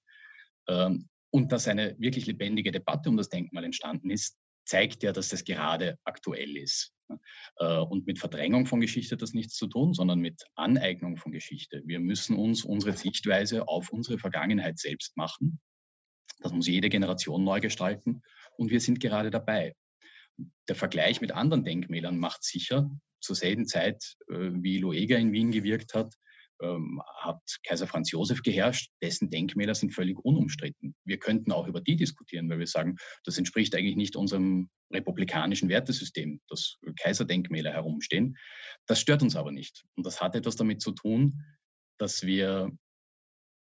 ähm, 0.67 1.10
und 1.34 1.51
dass 1.51 1.67
eine 1.67 1.96
wirklich 1.98 2.25
lebendige 2.27 2.72
Debatte 2.72 3.10
um 3.10 3.17
das 3.17 3.29
Denkmal 3.29 3.63
entstanden 3.63 4.10
ist, 4.10 4.38
zeigt 4.65 5.03
ja, 5.03 5.12
dass 5.12 5.30
das 5.30 5.44
gerade 5.44 5.98
aktuell 6.03 6.58
ist. 6.58 6.94
Äh, 7.58 7.77
und 7.77 8.08
mit 8.08 8.20
Verdrängung 8.20 8.65
von 8.65 8.82
Geschichte 8.82 9.15
hat 9.15 9.22
das 9.22 9.34
nichts 9.34 9.56
zu 9.56 9.68
tun, 9.68 9.94
sondern 9.94 10.20
mit 10.20 10.44
Aneignung 10.56 11.18
von 11.18 11.32
Geschichte. 11.32 11.82
Wir 11.86 12.00
müssen 12.00 12.36
uns 12.36 12.63
unsere 12.63 12.96
Sichtweise 12.96 13.68
auf 13.68 13.91
unsere 13.91 14.18
Vergangenheit 14.18 14.80
selbst 14.80 15.18
machen. 15.18 15.60
Das 16.39 16.51
muss 16.51 16.68
jede 16.68 16.89
Generation 16.89 17.44
neu 17.44 17.60
gestalten. 17.60 18.22
Und 18.58 18.72
wir 18.72 18.80
sind 18.80 19.00
gerade 19.00 19.32
dabei. 19.32 19.75
Der 20.68 20.75
Vergleich 20.75 21.22
mit 21.22 21.32
anderen 21.32 21.63
Denkmälern 21.63 22.18
macht 22.18 22.44
sicher, 22.44 22.89
zur 23.20 23.36
selben 23.36 23.68
Zeit, 23.68 24.15
äh, 24.30 24.51
wie 24.53 24.80
Loega 24.80 25.18
in 25.18 25.32
Wien 25.32 25.51
gewirkt 25.51 25.94
hat, 25.94 26.15
ähm, 26.62 27.01
hat 27.18 27.41
Kaiser 27.63 27.88
Franz 27.88 28.12
Josef 28.12 28.41
geherrscht, 28.41 28.91
dessen 29.01 29.30
Denkmäler 29.30 29.75
sind 29.75 29.94
völlig 29.94 30.18
unumstritten. 30.20 30.96
Wir 31.06 31.18
könnten 31.18 31.51
auch 31.51 31.68
über 31.68 31.82
die 31.82 31.96
diskutieren, 31.96 32.50
weil 32.50 32.60
wir 32.60 32.68
sagen, 32.68 32.98
das 33.24 33.38
entspricht 33.38 33.75
eigentlich 33.75 33.96
nicht 33.96 34.15
unserem 34.15 34.70
republikanischen 34.91 35.70
Wertesystem, 35.70 36.41
dass 36.48 36.77
Kaiserdenkmäler 37.00 37.72
herumstehen. 37.72 38.38
Das 38.88 39.00
stört 39.00 39.24
uns 39.24 39.36
aber 39.36 39.51
nicht. 39.51 39.84
Und 39.96 40.06
das 40.06 40.22
hat 40.22 40.36
etwas 40.36 40.56
damit 40.56 40.82
zu 40.82 40.91
tun, 40.91 41.44
dass 41.98 42.24
wir 42.24 42.72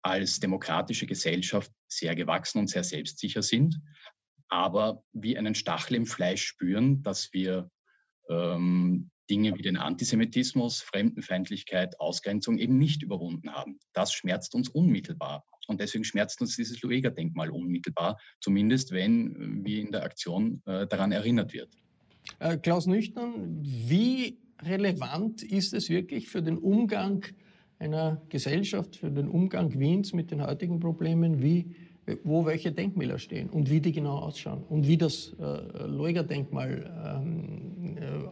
als 0.04 0.40
demokratische 0.40 1.06
Gesellschaft 1.06 1.72
sehr 1.88 2.16
gewachsen 2.16 2.60
und 2.60 2.70
sehr 2.70 2.84
selbstsicher 2.84 3.42
sind, 3.42 3.80
aber 4.50 5.04
wie 5.14 5.38
einen 5.38 5.56
Stachel 5.56 5.96
im 5.96 6.06
Fleisch 6.06 6.44
spüren, 6.46 7.02
dass 7.04 7.32
wir 7.32 7.70
ähm, 8.30 9.12
Dinge 9.30 9.58
wie 9.58 9.62
den 9.62 9.78
Antisemitismus, 9.78 10.82
Fremdenfeindlichkeit, 10.82 12.00
Ausgrenzung 12.00 12.58
eben 12.58 12.78
nicht 12.78 13.04
überwunden 13.04 13.52
haben. 13.52 13.80
Das 13.94 14.14
schmerzt 14.14 14.56
uns 14.56 14.70
unmittelbar. 14.70 15.44
Und 15.68 15.80
deswegen 15.80 16.04
schmerzt 16.04 16.42
uns 16.42 16.56
dieses 16.56 16.82
Lueger-Denkmal 16.82 17.50
unmittelbar, 17.50 18.18
zumindest 18.42 18.92
wenn 18.92 19.64
wie 19.64 19.80
in 19.80 19.92
der 19.92 20.04
Aktion 20.04 20.62
äh, 20.66 20.86
daran 20.88 21.12
erinnert 21.12 21.54
wird. 21.54 21.70
Äh, 22.40 22.58
Klaus 22.58 22.86
Nüchtern, 22.86 23.60
wie 23.62 24.38
relevant 24.62 25.44
ist 25.44 25.74
es 25.74 25.90
wirklich 25.90 26.28
für 26.28 26.42
den 26.42 26.58
Umgang 26.58 27.26
einer 27.80 28.22
Gesellschaft, 28.30 28.98
für 28.98 29.12
den 29.12 29.28
Umgang 29.28 29.78
Wiens 29.80 30.14
mit 30.14 30.32
den 30.32 30.46
heutigen 30.46 30.80
Problemen, 30.80 31.42
wie 31.42 31.76
wo 32.24 32.46
welche 32.46 32.72
Denkmäler 32.72 33.18
stehen 33.18 33.50
und 33.50 33.70
wie 33.70 33.80
die 33.80 33.92
genau 33.92 34.18
ausschauen 34.18 34.64
und 34.64 34.88
wie 34.88 34.98
das 34.98 35.34
äh, 35.40 35.86
Leuger-Denkmal 35.86 37.22
ähm, 37.24 37.83
äh, 37.83 37.83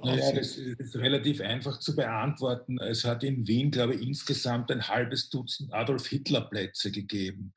naja, 0.04 0.32
das 0.34 0.58
ist 0.58 0.96
relativ 0.96 1.42
einfach 1.42 1.80
zu 1.80 1.96
beantworten. 1.96 2.80
Es 2.80 3.06
hat 3.06 3.24
in 3.24 3.48
Wien, 3.48 3.72
glaube 3.72 3.96
ich, 3.96 4.02
insgesamt 4.02 4.72
ein 4.72 4.88
halbes 4.88 5.30
Dutzend 5.30 5.74
Adolf-Hitler-Plätze 5.74 6.92
gegeben. 6.92 7.54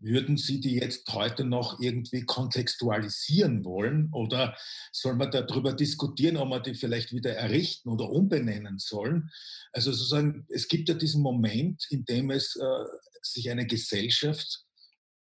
Würden 0.00 0.36
Sie 0.36 0.60
die 0.60 0.76
jetzt 0.76 1.12
heute 1.12 1.44
noch 1.44 1.80
irgendwie 1.80 2.24
kontextualisieren 2.24 3.64
wollen 3.64 4.10
oder 4.12 4.56
soll 4.92 5.16
man 5.16 5.32
darüber 5.32 5.72
diskutieren, 5.72 6.36
ob 6.36 6.48
man 6.48 6.62
die 6.62 6.74
vielleicht 6.74 7.12
wieder 7.12 7.34
errichten 7.34 7.88
oder 7.88 8.08
umbenennen 8.08 8.78
sollen? 8.78 9.30
Also 9.72 9.90
sozusagen, 9.90 10.46
es 10.50 10.68
gibt 10.68 10.88
ja 10.88 10.94
diesen 10.94 11.20
Moment, 11.20 11.84
in 11.90 12.04
dem 12.04 12.30
es 12.30 12.54
äh, 12.54 12.84
sich 13.22 13.50
eine 13.50 13.66
Gesellschaft 13.66 14.64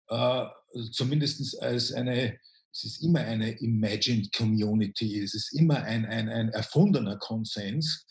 äh, 0.09 0.45
zumindest 0.91 1.61
als 1.61 1.91
eine, 1.91 2.39
es 2.71 2.83
ist 2.83 3.03
immer 3.03 3.19
eine 3.19 3.51
imagined 3.59 4.31
Community, 4.33 5.19
es 5.21 5.33
ist 5.33 5.53
immer 5.53 5.83
ein, 5.83 6.05
ein, 6.05 6.29
ein 6.29 6.49
erfundener 6.49 7.17
Konsens. 7.17 8.05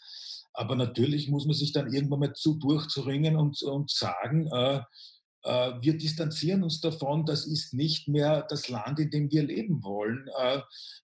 Aber 0.53 0.75
natürlich 0.75 1.29
muss 1.29 1.47
man 1.47 1.55
sich 1.55 1.73
dann 1.73 1.93
irgendwann 1.93 2.21
mal 2.21 2.33
zu 2.33 2.55
durchzuringen 2.55 3.37
und, 3.37 3.62
und 3.62 3.91
sagen, 3.91 4.49
äh, 4.53 4.81
äh, 5.45 5.73
wir 5.81 5.97
distanzieren 5.97 6.65
uns 6.65 6.81
davon, 6.81 7.25
das 7.25 7.47
ist 7.47 7.75
nicht 7.75 8.09
mehr 8.09 8.45
das 8.49 8.69
Land, 8.69 8.99
in 8.99 9.11
dem 9.11 9.31
wir 9.31 9.45
leben 9.45 9.85
wollen. 9.85 10.29
Äh, 10.37 10.61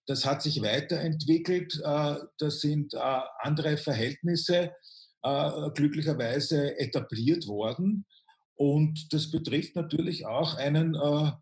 das 0.06 0.26
hat 0.26 0.42
sich 0.42 0.60
weiterentwickelt, 0.60 1.80
äh, 1.84 2.16
das 2.38 2.60
sind 2.60 2.94
äh, 2.94 3.20
andere 3.40 3.76
Verhältnisse 3.76 4.72
glücklicherweise 5.74 6.78
etabliert 6.78 7.46
worden. 7.46 8.04
Und 8.56 9.10
das 9.14 9.30
betrifft 9.30 9.74
natürlich 9.74 10.26
auch 10.26 10.54
einen 10.56 10.94
äh, 10.94 10.98
äh, 10.98 11.32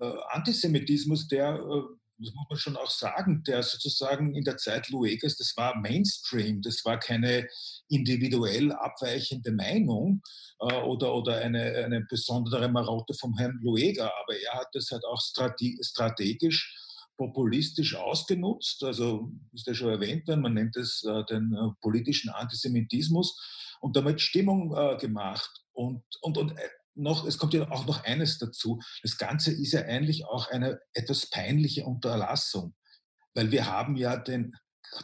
Antisemitismus, 0.00 1.28
der, 1.28 1.54
äh, 1.54 1.82
das 2.18 2.34
muss 2.34 2.46
man 2.48 2.58
schon 2.58 2.76
auch 2.76 2.90
sagen, 2.90 3.42
der 3.44 3.62
sozusagen 3.62 4.34
in 4.34 4.44
der 4.44 4.56
Zeit 4.56 4.88
Luegas, 4.88 5.36
das 5.36 5.54
war 5.56 5.76
Mainstream, 5.76 6.62
das 6.62 6.84
war 6.84 6.98
keine 6.98 7.48
individuell 7.88 8.72
abweichende 8.72 9.52
Meinung 9.52 10.22
äh, 10.60 10.74
oder, 10.82 11.14
oder 11.14 11.38
eine, 11.38 11.84
eine 11.84 12.04
besondere 12.08 12.68
Marotte 12.68 13.14
vom 13.14 13.36
Herrn 13.36 13.58
Luega, 13.62 14.04
aber 14.04 14.36
er 14.38 14.60
hat 14.60 14.68
das 14.72 14.90
halt 14.90 15.04
auch 15.04 15.20
strategisch 15.20 16.78
populistisch 17.16 17.94
ausgenutzt. 17.94 18.82
Also 18.82 19.30
ist 19.52 19.66
ja 19.66 19.74
schon 19.74 19.90
erwähnt 19.90 20.26
worden, 20.26 20.42
man 20.42 20.54
nennt 20.54 20.76
es 20.76 21.04
äh, 21.04 21.24
den 21.24 21.52
äh, 21.52 21.72
politischen 21.80 22.30
Antisemitismus 22.30 23.38
und 23.80 23.96
damit 23.96 24.20
Stimmung 24.20 24.74
äh, 24.76 24.96
gemacht. 24.96 25.50
Und, 25.72 26.02
und, 26.20 26.36
und 26.36 26.54
noch, 26.94 27.26
es 27.26 27.38
kommt 27.38 27.54
ja 27.54 27.70
auch 27.70 27.86
noch 27.86 28.04
eines 28.04 28.38
dazu. 28.38 28.80
Das 29.02 29.16
Ganze 29.16 29.52
ist 29.52 29.72
ja 29.72 29.82
eigentlich 29.82 30.24
auch 30.26 30.48
eine 30.50 30.80
etwas 30.92 31.28
peinliche 31.30 31.84
Unterlassung, 31.84 32.74
weil 33.34 33.50
wir 33.50 33.66
haben 33.66 33.96
ja 33.96 34.16
den 34.16 34.54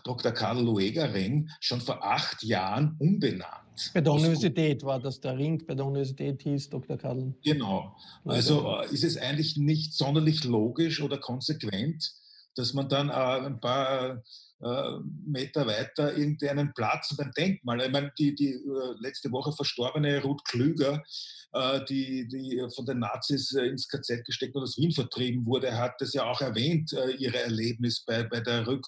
Dr. 0.04 0.32
Karl 0.32 0.62
Lueger-Ring 0.62 1.48
schon 1.60 1.80
vor 1.80 2.04
acht 2.04 2.42
Jahren 2.42 2.96
umbenannt. 2.98 3.90
Bei 3.94 4.00
der 4.00 4.12
Universität 4.12 4.82
war 4.82 5.00
das 5.00 5.20
der 5.20 5.36
Ring, 5.36 5.64
bei 5.66 5.74
der 5.74 5.86
Universität 5.86 6.42
hieß 6.42 6.68
Dr. 6.68 6.98
Karl. 6.98 7.34
Genau. 7.42 7.96
Also 8.24 8.80
äh, 8.80 8.92
ist 8.92 9.04
es 9.04 9.16
eigentlich 9.16 9.56
nicht 9.56 9.94
sonderlich 9.94 10.44
logisch 10.44 11.00
oder 11.00 11.18
konsequent, 11.18 12.12
dass 12.56 12.74
man 12.74 12.88
dann 12.88 13.08
äh, 13.08 13.12
ein 13.12 13.60
paar 13.60 14.22
Meter 14.60 15.66
weiter 15.66 16.16
irgendeinen 16.16 16.72
Platz 16.74 17.14
beim 17.16 17.30
Denkmal. 17.30 17.80
Ich 17.80 17.92
meine, 17.92 18.12
die, 18.18 18.34
die 18.34 18.54
äh, 18.54 18.94
letzte 18.98 19.30
Woche 19.30 19.52
verstorbene 19.52 20.20
Ruth 20.22 20.44
Klüger, 20.44 21.04
äh, 21.52 21.84
die, 21.84 22.26
die 22.26 22.66
von 22.74 22.84
den 22.84 22.98
Nazis 22.98 23.52
ins 23.52 23.86
KZ 23.86 24.24
gesteckt 24.24 24.56
und 24.56 24.64
aus 24.64 24.76
Wien 24.76 24.90
vertrieben 24.90 25.46
wurde, 25.46 25.76
hat 25.78 26.00
das 26.00 26.12
ja 26.12 26.24
auch 26.24 26.40
erwähnt, 26.40 26.92
ihre 27.18 27.38
Erlebnis 27.38 28.04
bei, 28.04 28.24
bei 28.24 28.40
der 28.40 28.66
Rück, 28.66 28.86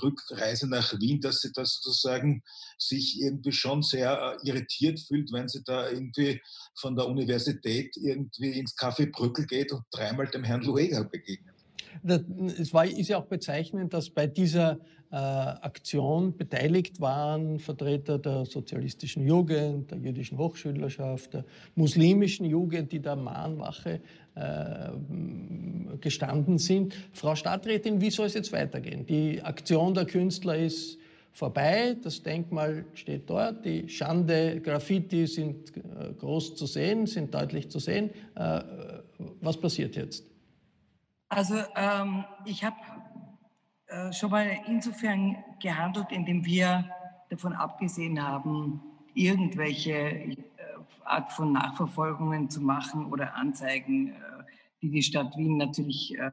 Rückreise 0.00 0.68
nach 0.68 0.92
Wien, 1.00 1.20
dass 1.20 1.40
sie 1.40 1.52
da 1.52 1.64
sozusagen 1.64 2.42
sich 2.78 3.20
irgendwie 3.20 3.52
schon 3.52 3.82
sehr 3.82 4.38
irritiert 4.42 5.00
fühlt, 5.00 5.32
wenn 5.32 5.48
sie 5.48 5.64
da 5.64 5.90
irgendwie 5.90 6.40
von 6.76 6.94
der 6.94 7.08
Universität 7.08 7.96
irgendwie 7.96 8.58
ins 8.58 8.76
Café 8.76 9.10
Brückel 9.10 9.46
geht 9.46 9.72
und 9.72 9.82
dreimal 9.90 10.28
dem 10.28 10.44
Herrn 10.44 10.62
Lueger 10.62 11.04
begegnet. 11.04 11.57
Es 12.58 12.72
war, 12.72 12.86
ist 12.86 13.08
ja 13.08 13.18
auch 13.18 13.26
bezeichnend, 13.26 13.92
dass 13.92 14.10
bei 14.10 14.26
dieser 14.26 14.78
äh, 15.10 15.16
Aktion 15.16 16.36
beteiligt 16.36 17.00
waren 17.00 17.58
Vertreter 17.58 18.18
der 18.18 18.44
sozialistischen 18.44 19.26
Jugend, 19.26 19.90
der 19.90 19.98
jüdischen 19.98 20.36
Hochschülerschaft, 20.36 21.34
der 21.34 21.44
muslimischen 21.74 22.44
Jugend, 22.44 22.92
die 22.92 23.00
der 23.00 23.16
Mahnwache 23.16 24.00
äh, 24.34 24.90
gestanden 26.00 26.58
sind. 26.58 26.94
Frau 27.12 27.34
Stadträtin, 27.34 28.00
wie 28.00 28.10
soll 28.10 28.26
es 28.26 28.34
jetzt 28.34 28.52
weitergehen? 28.52 29.06
Die 29.06 29.42
Aktion 29.42 29.94
der 29.94 30.04
Künstler 30.04 30.58
ist 30.58 30.98
vorbei, 31.32 31.96
das 32.02 32.22
Denkmal 32.22 32.84
steht 32.94 33.30
dort, 33.30 33.64
die 33.64 33.88
Schande, 33.88 34.60
Graffiti 34.60 35.26
sind 35.26 35.76
äh, 35.76 36.12
groß 36.18 36.56
zu 36.56 36.66
sehen, 36.66 37.06
sind 37.06 37.32
deutlich 37.32 37.70
zu 37.70 37.78
sehen. 37.78 38.10
Äh, 38.34 38.60
was 39.40 39.56
passiert 39.56 39.96
jetzt? 39.96 40.26
Also 41.28 41.56
ähm, 41.76 42.24
ich 42.46 42.64
habe 42.64 42.76
äh, 43.86 44.12
schon 44.12 44.30
mal 44.30 44.48
insofern 44.66 45.36
gehandelt, 45.60 46.06
indem 46.10 46.44
wir 46.44 46.88
davon 47.28 47.52
abgesehen 47.52 48.22
haben, 48.22 48.80
irgendwelche 49.14 49.92
äh, 49.92 50.36
Art 51.04 51.32
von 51.32 51.52
Nachverfolgungen 51.52 52.48
zu 52.48 52.62
machen 52.62 53.12
oder 53.12 53.34
Anzeigen, 53.34 54.08
äh, 54.08 54.14
die 54.80 54.90
die 54.90 55.02
Stadt 55.02 55.36
Wien 55.36 55.58
natürlich 55.58 56.16
äh, 56.18 56.30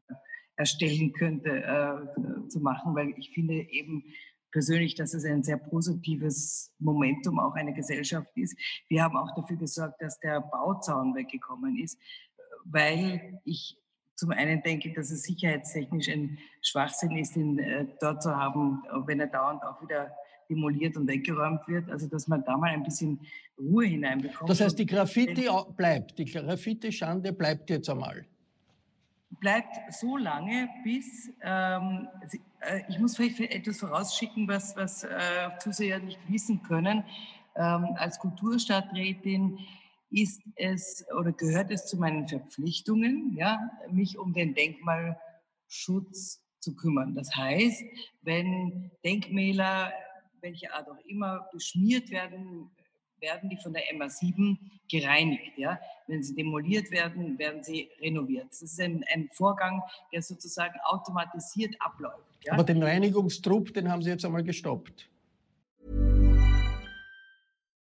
erstellen 0.55 1.11
könnte, 1.11 1.49
äh, 1.63 2.47
zu 2.47 2.61
machen, 2.61 2.95
weil 2.95 3.13
ich 3.17 3.31
finde 3.31 3.55
eben 3.55 4.05
persönlich, 4.51 4.95
dass 4.95 5.13
es 5.13 5.25
ein 5.25 5.43
sehr 5.43 5.57
positives 5.57 6.73
Momentum 6.79 7.39
auch 7.39 7.55
einer 7.55 7.73
Gesellschaft 7.73 8.31
ist. 8.37 8.57
Wir 8.87 9.03
haben 9.03 9.17
auch 9.17 9.35
dafür 9.35 9.57
gesorgt, 9.57 10.01
dass 10.01 10.17
der 10.21 10.39
Bauzaun 10.39 11.13
weggekommen 11.13 11.77
ist, 11.77 11.99
weil 12.63 13.41
ich 13.43 13.77
zum 14.15 14.31
einen 14.31 14.63
denke 14.63 14.89
ich, 14.89 14.95
dass 14.95 15.11
es 15.11 15.23
sicherheitstechnisch 15.23 16.09
ein 16.09 16.37
Schwachsinn 16.61 17.17
ist, 17.17 17.35
ihn 17.35 17.59
äh, 17.59 17.85
dort 17.99 18.23
zu 18.23 18.35
haben, 18.35 18.83
wenn 19.05 19.19
er 19.19 19.27
dauernd 19.27 19.63
auch 19.63 19.81
wieder 19.81 20.11
demoliert 20.49 20.95
und 20.95 21.07
weggeräumt 21.07 21.67
wird. 21.67 21.89
Also 21.89 22.07
dass 22.07 22.27
man 22.27 22.43
da 22.43 22.57
mal 22.57 22.69
ein 22.69 22.83
bisschen 22.83 23.19
Ruhe 23.57 23.85
hineinbekommt. 23.85 24.49
Das 24.49 24.61
heißt, 24.61 24.77
die 24.77 24.85
Graffiti 24.85 25.49
bleibt, 25.75 26.17
die 26.17 26.25
Graffiti-Schande 26.25 27.33
bleibt 27.33 27.69
jetzt 27.69 27.89
einmal. 27.89 28.25
Bleibt 29.39 29.75
so 29.93 30.17
lange, 30.17 30.69
bis, 30.83 31.29
ähm, 31.41 32.07
äh, 32.61 32.81
ich 32.87 32.99
muss 32.99 33.17
vielleicht 33.17 33.39
etwas 33.41 33.79
vorausschicken, 33.79 34.47
was, 34.47 34.75
was 34.77 35.03
äh, 35.03 35.09
Zuseher 35.59 35.99
nicht 35.99 36.19
wissen 36.29 36.61
können. 36.63 37.03
Ähm, 37.57 37.95
als 37.95 38.19
Kulturstadträtin 38.19 39.59
ist 40.09 40.41
es 40.55 41.05
oder 41.17 41.31
gehört 41.31 41.71
es 41.71 41.85
zu 41.87 41.97
meinen 41.97 42.27
Verpflichtungen, 42.27 43.35
ja, 43.35 43.59
mich 43.91 44.17
um 44.17 44.33
den 44.33 44.53
Denkmalschutz 44.53 46.41
zu 46.59 46.75
kümmern. 46.75 47.15
Das 47.15 47.35
heißt, 47.35 47.83
wenn 48.21 48.91
Denkmäler, 49.03 49.91
welche 50.41 50.73
Art 50.73 50.89
auch 50.89 50.99
immer, 51.05 51.47
beschmiert 51.51 52.09
werden, 52.11 52.71
werden 53.19 53.49
die 53.49 53.57
von 53.57 53.73
der 53.73 53.83
MA7 53.93 54.57
gereinigt. 54.89 55.57
Ja? 55.57 55.79
Wenn 56.07 56.23
sie 56.23 56.35
demoliert 56.35 56.91
werden, 56.91 57.37
werden 57.37 57.63
sie 57.63 57.89
renoviert. 57.99 58.47
Das 58.49 58.61
ist 58.61 58.79
ein, 58.79 59.03
ein 59.13 59.29
Vorgang, 59.33 59.81
der 60.11 60.21
sozusagen 60.21 60.75
automatisiert 60.85 61.75
abläuft. 61.79 62.37
Ja? 62.45 62.53
Aber 62.53 62.63
den 62.63 62.81
Reinigungstrupp, 62.81 63.73
den 63.73 63.91
haben 63.91 64.01
Sie 64.01 64.09
jetzt 64.09 64.25
einmal 64.25 64.43
gestoppt. 64.43 65.09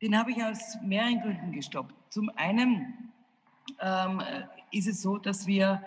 Den 0.00 0.16
habe 0.16 0.30
ich 0.30 0.42
aus 0.42 0.78
mehreren 0.82 1.20
Gründen 1.20 1.52
gestoppt. 1.52 1.94
Zum 2.12 2.30
einen 2.36 3.12
ähm, 3.80 4.22
ist 4.70 4.86
es 4.86 5.02
so, 5.02 5.18
dass 5.18 5.46
wir 5.46 5.82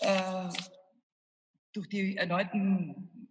äh, 0.00 0.48
durch 1.72 1.88
die 1.88 2.16
erneuten 2.18 3.28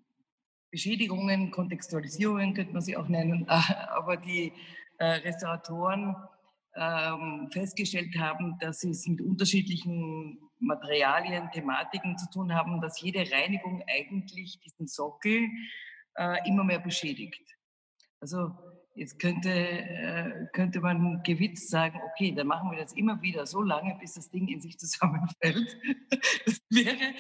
Beschädigungen, 0.72 1.52
Kontextualisierungen 1.52 2.56
könnte 2.56 2.74
man 2.74 2.82
sie 2.82 2.98
auch 2.98 3.08
nennen, 3.08 3.48
aber 3.48 4.18
die 4.18 4.52
äh, 4.98 5.06
Restauratoren 5.06 6.16
ähm, 6.76 7.50
festgestellt 7.52 8.18
haben, 8.18 8.58
dass 8.60 8.80
sie 8.80 8.90
es 8.90 9.08
mit 9.08 9.22
unterschiedlichen 9.22 10.40
Materialien, 10.60 11.52
Thematiken 11.52 12.18
zu 12.18 12.28
tun 12.32 12.56
haben, 12.56 12.82
dass 12.82 13.00
jede 13.00 13.20
Reinigung 13.32 13.84
eigentlich 13.88 14.60
diesen 14.60 14.88
Sockel 14.88 15.50
äh, 16.16 16.50
immer 16.50 16.64
mehr 16.64 16.80
beschädigt. 16.80 17.44
Also 18.20 18.58
Jetzt 18.96 19.18
könnte, 19.18 19.50
äh, 19.50 20.46
könnte 20.54 20.80
man 20.80 21.24
gewitzt 21.24 21.70
sagen, 21.72 22.00
okay, 22.12 22.32
dann 22.32 22.46
machen 22.46 22.70
wir 22.70 22.78
das 22.78 22.94
immer 22.94 23.20
wieder 23.24 23.48
so 23.48 23.64
lange, 23.64 23.98
bis 24.00 24.14
das 24.14 24.30
Ding 24.30 24.48
in 24.48 24.62
sich 24.62 24.78
zusammenfällt. 24.78 25.78
Das 26.46 26.86
wäre, 26.86 27.14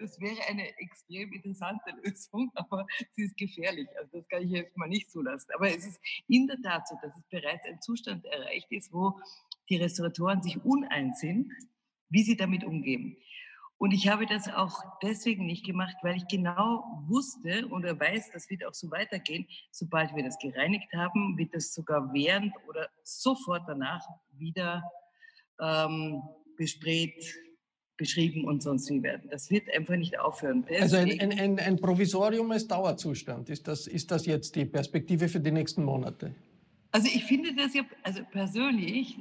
das 0.00 0.20
wäre 0.20 0.48
eine 0.48 0.66
extrem 0.78 1.32
interessante 1.32 1.92
Lösung, 2.02 2.50
aber 2.54 2.86
sie 3.14 3.22
ist 3.22 3.36
gefährlich. 3.36 3.86
Also 3.96 4.18
das 4.18 4.28
kann 4.28 4.42
ich 4.42 4.50
jetzt 4.50 4.76
mal 4.76 4.88
nicht 4.88 5.10
zulassen. 5.10 5.48
Aber 5.54 5.68
es 5.68 5.86
ist 5.86 6.00
in 6.26 6.48
der 6.48 6.60
Tat 6.60 6.88
so, 6.88 6.96
dass 7.00 7.16
es 7.16 7.22
bereits 7.28 7.66
ein 7.66 7.80
Zustand 7.80 8.24
erreicht 8.24 8.66
ist, 8.70 8.92
wo 8.92 9.20
die 9.68 9.76
Restauratoren 9.76 10.42
sich 10.42 10.62
uneins 10.64 11.20
sind, 11.20 11.52
wie 12.08 12.24
sie 12.24 12.36
damit 12.36 12.64
umgehen. 12.64 13.16
Und 13.80 13.92
ich 13.92 14.08
habe 14.08 14.26
das 14.26 14.46
auch 14.46 14.78
deswegen 15.02 15.46
nicht 15.46 15.64
gemacht, 15.64 15.96
weil 16.02 16.14
ich 16.14 16.28
genau 16.28 16.84
wusste 17.06 17.66
oder 17.70 17.98
weiß, 17.98 18.30
das 18.30 18.50
wird 18.50 18.62
auch 18.66 18.74
so 18.74 18.90
weitergehen. 18.90 19.46
Sobald 19.70 20.14
wir 20.14 20.22
das 20.22 20.38
gereinigt 20.38 20.92
haben, 20.92 21.38
wird 21.38 21.54
das 21.54 21.72
sogar 21.72 22.12
während 22.12 22.52
oder 22.68 22.90
sofort 23.04 23.62
danach 23.66 24.06
wieder 24.36 24.82
ähm, 25.58 26.20
besprayt, 26.58 27.24
beschrieben 27.96 28.44
und 28.44 28.62
sonst 28.62 28.90
wie 28.90 29.02
werden. 29.02 29.30
Das 29.30 29.50
wird 29.50 29.74
einfach 29.74 29.96
nicht 29.96 30.18
aufhören. 30.18 30.62
Deswegen 30.68 30.82
also 30.82 30.96
ein, 30.98 31.18
ein, 31.18 31.38
ein, 31.38 31.58
ein 31.58 31.76
Provisorium 31.76 32.50
als 32.50 32.68
Dauerzustand. 32.68 33.48
Ist 33.48 33.66
das, 33.66 33.86
ist 33.86 34.10
das 34.10 34.26
jetzt 34.26 34.56
die 34.56 34.66
Perspektive 34.66 35.26
für 35.26 35.40
die 35.40 35.52
nächsten 35.52 35.84
Monate? 35.84 36.34
Also 36.92 37.06
ich 37.06 37.24
finde 37.24 37.54
das 37.54 37.72
ja, 37.72 37.84
also 38.02 38.24
persönlich 38.30 39.16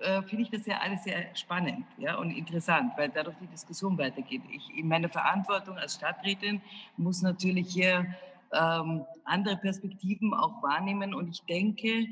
äh, 0.00 0.22
finde 0.22 0.44
ich 0.44 0.50
das 0.50 0.66
ja 0.66 0.78
alles 0.78 1.04
sehr 1.04 1.34
spannend 1.34 1.84
ja, 1.98 2.16
und 2.16 2.30
interessant, 2.30 2.92
weil 2.96 3.08
dadurch 3.08 3.36
die 3.40 3.46
Diskussion 3.46 3.98
weitergeht. 3.98 4.42
Ich, 4.52 4.76
in 4.76 4.88
meiner 4.88 5.08
Verantwortung 5.08 5.76
als 5.76 5.94
Stadträtin 5.94 6.60
muss 6.96 7.22
natürlich 7.22 7.72
hier 7.72 8.06
ähm, 8.52 9.04
andere 9.24 9.56
Perspektiven 9.56 10.34
auch 10.34 10.62
wahrnehmen 10.62 11.14
und 11.14 11.28
ich 11.28 11.42
denke, 11.46 12.06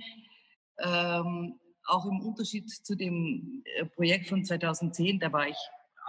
ähm, 0.78 1.58
auch 1.86 2.04
im 2.06 2.20
Unterschied 2.20 2.68
zu 2.68 2.96
dem 2.96 3.62
äh, 3.76 3.86
Projekt 3.86 4.28
von 4.28 4.44
2010, 4.44 5.20
da 5.20 5.32
war 5.32 5.48
ich 5.48 5.56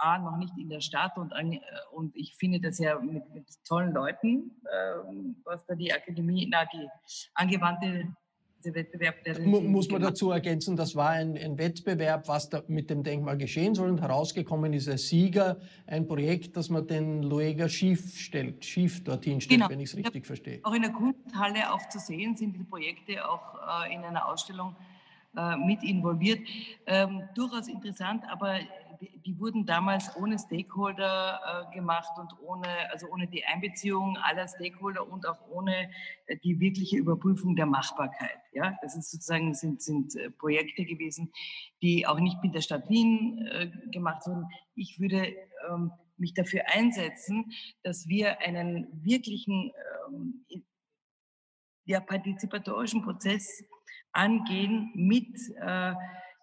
A, 0.00 0.18
noch 0.18 0.36
nicht 0.36 0.52
in 0.56 0.68
der 0.68 0.80
Stadt 0.80 1.16
und, 1.16 1.32
äh, 1.32 1.60
und 1.92 2.14
ich 2.14 2.34
finde 2.36 2.60
das 2.60 2.78
ja 2.78 2.98
mit, 3.00 3.28
mit 3.34 3.46
tollen 3.66 3.92
Leuten, 3.92 4.60
ähm, 4.72 5.36
was 5.44 5.64
da 5.66 5.74
die 5.74 5.92
Akademie, 5.92 6.48
na, 6.50 6.64
die 6.66 6.88
angewandte 7.34 8.14
dieser 8.58 8.74
Wettbewerb, 8.74 9.22
der 9.24 9.40
muss 9.40 9.88
man 9.90 10.02
dazu 10.02 10.30
ergänzen, 10.30 10.76
das 10.76 10.96
war 10.96 11.10
ein, 11.10 11.36
ein 11.36 11.58
Wettbewerb, 11.58 12.26
was 12.28 12.50
mit 12.66 12.90
dem 12.90 13.02
Denkmal 13.02 13.36
geschehen 13.36 13.74
soll. 13.74 13.88
Und 13.88 14.00
herausgekommen 14.00 14.72
ist 14.72 14.88
als 14.88 15.08
Sieger 15.08 15.58
ein 15.86 16.06
Projekt, 16.06 16.56
das 16.56 16.68
man 16.68 16.86
den 16.86 17.22
Lueger 17.22 17.68
schief 17.68 18.18
stellt, 18.18 18.64
schief 18.64 19.04
dorthin 19.04 19.40
stellt, 19.40 19.60
genau. 19.60 19.70
wenn 19.70 19.80
ich 19.80 19.90
es 19.90 19.96
richtig 19.96 20.26
verstehe. 20.26 20.60
Auch 20.64 20.74
in 20.74 20.82
der 20.82 20.92
Kunsthalle 20.92 21.72
auch 21.72 21.88
zu 21.88 21.98
sehen 21.98 22.36
sind 22.36 22.54
diese 22.54 22.64
Projekte 22.64 23.28
auch 23.28 23.86
äh, 23.86 23.94
in 23.94 24.02
einer 24.02 24.28
Ausstellung 24.28 24.74
äh, 25.36 25.56
mit 25.56 25.82
involviert. 25.84 26.40
Ähm, 26.86 27.22
durchaus 27.34 27.68
interessant, 27.68 28.24
aber 28.28 28.58
die 29.00 29.38
wurden 29.38 29.66
damals 29.66 30.14
ohne 30.16 30.38
Stakeholder 30.38 31.68
äh, 31.70 31.74
gemacht 31.74 32.10
und 32.18 32.32
ohne, 32.42 32.68
also 32.90 33.08
ohne 33.08 33.26
die 33.26 33.44
Einbeziehung 33.44 34.16
aller 34.18 34.48
Stakeholder 34.48 35.08
und 35.08 35.26
auch 35.26 35.38
ohne 35.50 35.90
äh, 36.26 36.36
die 36.38 36.60
wirkliche 36.60 36.96
Überprüfung 36.96 37.56
der 37.56 37.66
Machbarkeit. 37.66 38.38
Ja, 38.52 38.76
das 38.82 38.96
ist 38.96 39.10
sozusagen 39.10 39.54
sind, 39.54 39.82
sind 39.82 40.16
äh, 40.16 40.30
Projekte 40.30 40.84
gewesen, 40.84 41.32
die 41.82 42.06
auch 42.06 42.20
nicht 42.20 42.42
mit 42.42 42.54
der 42.54 42.60
Stadt 42.60 42.88
Wien 42.88 43.46
äh, 43.50 43.70
gemacht 43.90 44.26
wurden. 44.26 44.46
Ich 44.74 44.98
würde 45.00 45.34
ähm, 45.70 45.92
mich 46.16 46.34
dafür 46.34 46.62
einsetzen, 46.68 47.52
dass 47.82 48.08
wir 48.08 48.40
einen 48.40 48.88
wirklichen 49.04 49.72
ähm, 50.08 50.44
ja, 51.84 52.00
partizipatorischen 52.00 53.02
Prozess 53.02 53.64
angehen 54.12 54.90
mit 54.94 55.28
äh, 55.60 55.94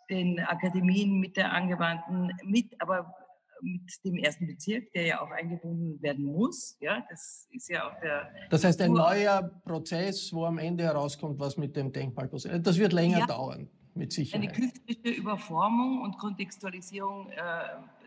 den 0.10 0.40
Akademien, 0.40 1.20
mit 1.20 1.38
der 1.38 1.52
angewandten, 1.52 2.32
mit, 2.44 2.80
aber 2.80 3.14
mit 3.62 3.82
dem 4.04 4.18
ersten 4.18 4.48
Bezirk, 4.48 4.92
der 4.94 5.06
ja 5.06 5.22
auch 5.22 5.32
eingebunden 5.32 6.02
werden 6.02 6.26
muss. 6.26 6.78
Ja, 6.80 7.06
das 7.10 7.48
ist 7.52 7.70
ja 7.70 7.88
auch 7.88 8.00
der. 8.00 8.30
Das 8.50 8.64
heißt, 8.64 8.82
ein 8.82 8.92
neuer 8.92 9.42
Prozess, 9.64 10.32
wo 10.34 10.46
am 10.46 10.58
Ende 10.58 10.84
herauskommt, 10.84 11.40
was 11.40 11.58
mit 11.58 11.76
dem 11.76 11.92
Denkmal 11.92 12.28
passiert. 12.28 12.66
Das 12.66 12.78
wird 12.78 12.94
länger 12.94 13.20
ja, 13.20 13.26
dauern, 13.26 13.70
mit 13.94 14.14
Sicherheit. 14.14 14.50
Eine 14.50 14.52
künstlerische 14.52 15.20
Überformung 15.20 16.02
und 16.02 16.18
Kontextualisierung. 16.18 17.30
Äh, 17.32 17.38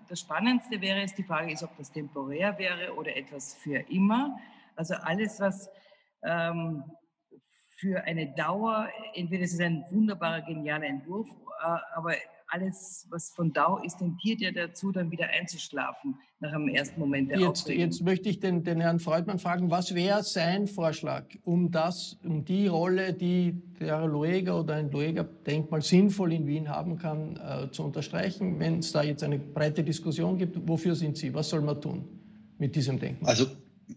das 0.08 0.20
Spannendste 0.20 0.80
wäre 0.80 1.02
es, 1.02 1.14
die 1.14 1.22
Frage 1.24 1.52
ist, 1.52 1.62
ob 1.62 1.76
das 1.76 1.92
temporär 1.92 2.58
wäre 2.58 2.94
oder 2.94 3.14
etwas 3.16 3.54
für 3.54 3.78
immer. 3.90 4.38
Also 4.76 4.94
alles, 4.94 5.40
was 5.40 5.68
ähm, 6.22 6.84
für 7.78 8.02
eine 8.04 8.34
Dauer, 8.34 8.88
entweder 9.14 9.44
es 9.44 9.52
ist 9.52 9.60
ein 9.60 9.84
wunderbarer, 9.90 10.42
genialer 10.42 10.86
Entwurf 10.86 11.28
äh, 11.60 11.78
aber 11.94 12.14
alles, 12.50 13.06
was 13.10 13.30
von 13.30 13.52
DAO 13.52 13.78
ist, 13.84 13.98
tendiert 13.98 14.40
ja 14.40 14.50
dazu, 14.50 14.90
dann 14.90 15.10
wieder 15.10 15.28
einzuschlafen 15.28 16.14
nach 16.40 16.52
einem 16.52 16.68
ersten 16.68 16.98
Moment 16.98 17.30
der 17.30 17.40
jetzt, 17.40 17.68
Jetzt 17.68 18.02
möchte 18.02 18.30
ich 18.30 18.40
den, 18.40 18.64
den 18.64 18.80
Herrn 18.80 19.00
Freudmann 19.00 19.38
fragen, 19.38 19.70
was 19.70 19.94
wäre 19.94 20.22
sein 20.22 20.66
Vorschlag, 20.66 21.26
um 21.44 21.70
das, 21.70 22.16
um 22.24 22.46
die 22.46 22.66
Rolle, 22.66 23.12
die 23.12 23.60
der 23.78 24.06
Lueger 24.06 24.60
oder 24.60 24.76
ein 24.76 24.90
Lueger-Denkmal 24.90 25.82
sinnvoll 25.82 26.32
in 26.32 26.46
Wien 26.46 26.70
haben 26.70 26.96
kann, 26.96 27.36
äh, 27.36 27.70
zu 27.70 27.84
unterstreichen, 27.84 28.58
wenn 28.58 28.78
es 28.78 28.92
da 28.92 29.02
jetzt 29.02 29.22
eine 29.22 29.38
breite 29.38 29.84
Diskussion 29.84 30.38
gibt? 30.38 30.56
Wofür 30.66 30.94
sind 30.94 31.18
Sie? 31.18 31.34
Was 31.34 31.50
soll 31.50 31.60
man 31.60 31.80
tun 31.80 32.08
mit 32.56 32.74
diesem 32.74 32.98
Denkmal? 32.98 33.30
Also 33.30 33.46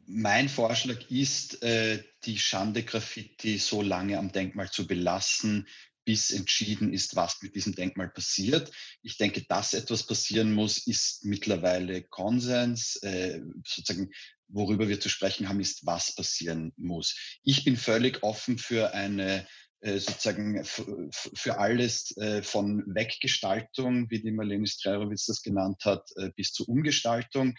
mein 0.06 0.50
Vorschlag 0.50 1.10
ist, 1.10 1.62
äh, 1.64 2.04
die 2.24 2.38
Schande 2.38 2.84
Graffiti 2.84 3.58
so 3.58 3.82
lange 3.82 4.18
am 4.18 4.32
Denkmal 4.32 4.70
zu 4.70 4.88
belassen, 4.88 5.68
bis 6.04 6.32
entschieden 6.32 6.94
ist, 6.94 7.16
was 7.16 7.42
mit 7.42 7.56
diesem 7.56 7.76
Denkmal 7.76 8.10
passiert. 8.10 8.72
Ich 9.04 9.18
denke, 9.18 9.44
dass 9.48 9.74
etwas 9.74 10.06
passieren 10.06 10.54
muss, 10.54 10.88
ist 10.88 11.26
mittlerweile 11.26 12.04
Konsens. 12.04 12.96
Äh, 13.04 13.42
sozusagen, 13.66 14.12
worüber 14.48 14.88
wir 14.88 15.00
zu 15.00 15.10
sprechen 15.10 15.48
haben, 15.48 15.60
ist, 15.60 15.86
was 15.86 16.16
passieren 16.16 16.74
muss. 16.76 17.40
Ich 17.44 17.64
bin 17.64 17.78
völlig 17.78 18.24
offen 18.24 18.58
für 18.58 18.94
eine 18.94 19.48
äh, 19.82 20.00
sozusagen 20.00 20.64
für 20.64 21.58
alles 21.58 22.14
von 22.44 22.84
Weggestaltung, 22.88 24.10
wie 24.12 24.22
die 24.22 24.32
Marlene 24.32 24.68
Strerowitz 24.68 25.26
das 25.26 25.42
genannt 25.42 25.86
hat, 25.86 26.08
bis 26.36 26.52
zur 26.52 26.70
Umgestaltung. 26.70 27.56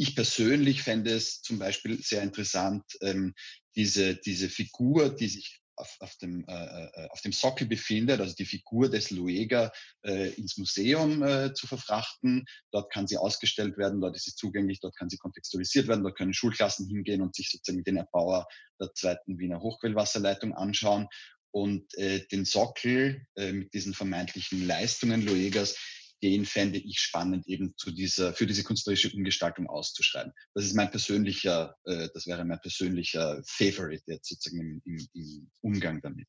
Ich 0.00 0.14
persönlich 0.14 0.84
fände 0.84 1.10
es 1.10 1.42
zum 1.42 1.58
Beispiel 1.58 2.00
sehr 2.00 2.22
interessant, 2.22 2.84
ähm, 3.00 3.34
diese, 3.74 4.14
diese 4.14 4.48
Figur, 4.48 5.10
die 5.10 5.26
sich 5.26 5.60
auf, 5.74 5.96
auf, 5.98 6.16
dem, 6.18 6.44
äh, 6.46 6.84
äh, 6.84 7.08
auf 7.10 7.20
dem 7.22 7.32
Sockel 7.32 7.66
befindet, 7.66 8.20
also 8.20 8.32
die 8.32 8.44
Figur 8.44 8.88
des 8.88 9.10
Lueger, 9.10 9.72
äh, 10.04 10.28
ins 10.34 10.56
Museum 10.56 11.24
äh, 11.24 11.52
zu 11.52 11.66
verfrachten. 11.66 12.44
Dort 12.70 12.92
kann 12.92 13.08
sie 13.08 13.16
ausgestellt 13.16 13.76
werden, 13.76 14.00
dort 14.00 14.14
ist 14.14 14.26
sie 14.26 14.36
zugänglich, 14.36 14.78
dort 14.78 14.96
kann 14.96 15.10
sie 15.10 15.18
kontextualisiert 15.18 15.88
werden, 15.88 16.04
dort 16.04 16.16
können 16.16 16.32
Schulklassen 16.32 16.86
hingehen 16.86 17.20
und 17.20 17.34
sich 17.34 17.50
sozusagen 17.50 17.82
den 17.82 17.96
Erbauer 17.96 18.46
der 18.80 18.94
zweiten 18.94 19.40
Wiener 19.40 19.60
Hochquellwasserleitung 19.60 20.54
anschauen. 20.54 21.08
Und 21.50 21.92
äh, 21.94 22.24
den 22.30 22.44
Sockel 22.44 23.26
äh, 23.34 23.52
mit 23.52 23.74
diesen 23.74 23.94
vermeintlichen 23.94 24.64
Leistungen 24.64 25.24
Luegers, 25.24 25.76
den 26.22 26.44
fände 26.44 26.78
ich 26.78 27.00
spannend, 27.00 27.46
eben 27.46 27.74
zu 27.76 27.90
dieser, 27.90 28.32
für 28.32 28.46
diese 28.46 28.64
künstlerische 28.64 29.10
Umgestaltung 29.12 29.68
auszuschreiben. 29.68 30.32
Das 30.54 30.64
ist 30.64 30.74
mein 30.74 30.90
persönlicher, 30.90 31.76
äh, 31.84 32.08
das 32.14 32.26
wäre 32.26 32.44
mein 32.44 32.60
persönlicher 32.60 33.42
Favorite 33.46 34.02
jetzt 34.06 34.28
sozusagen 34.28 34.60
im, 34.60 34.82
im, 34.84 35.08
im 35.14 35.50
Umgang 35.60 36.00
damit. 36.02 36.28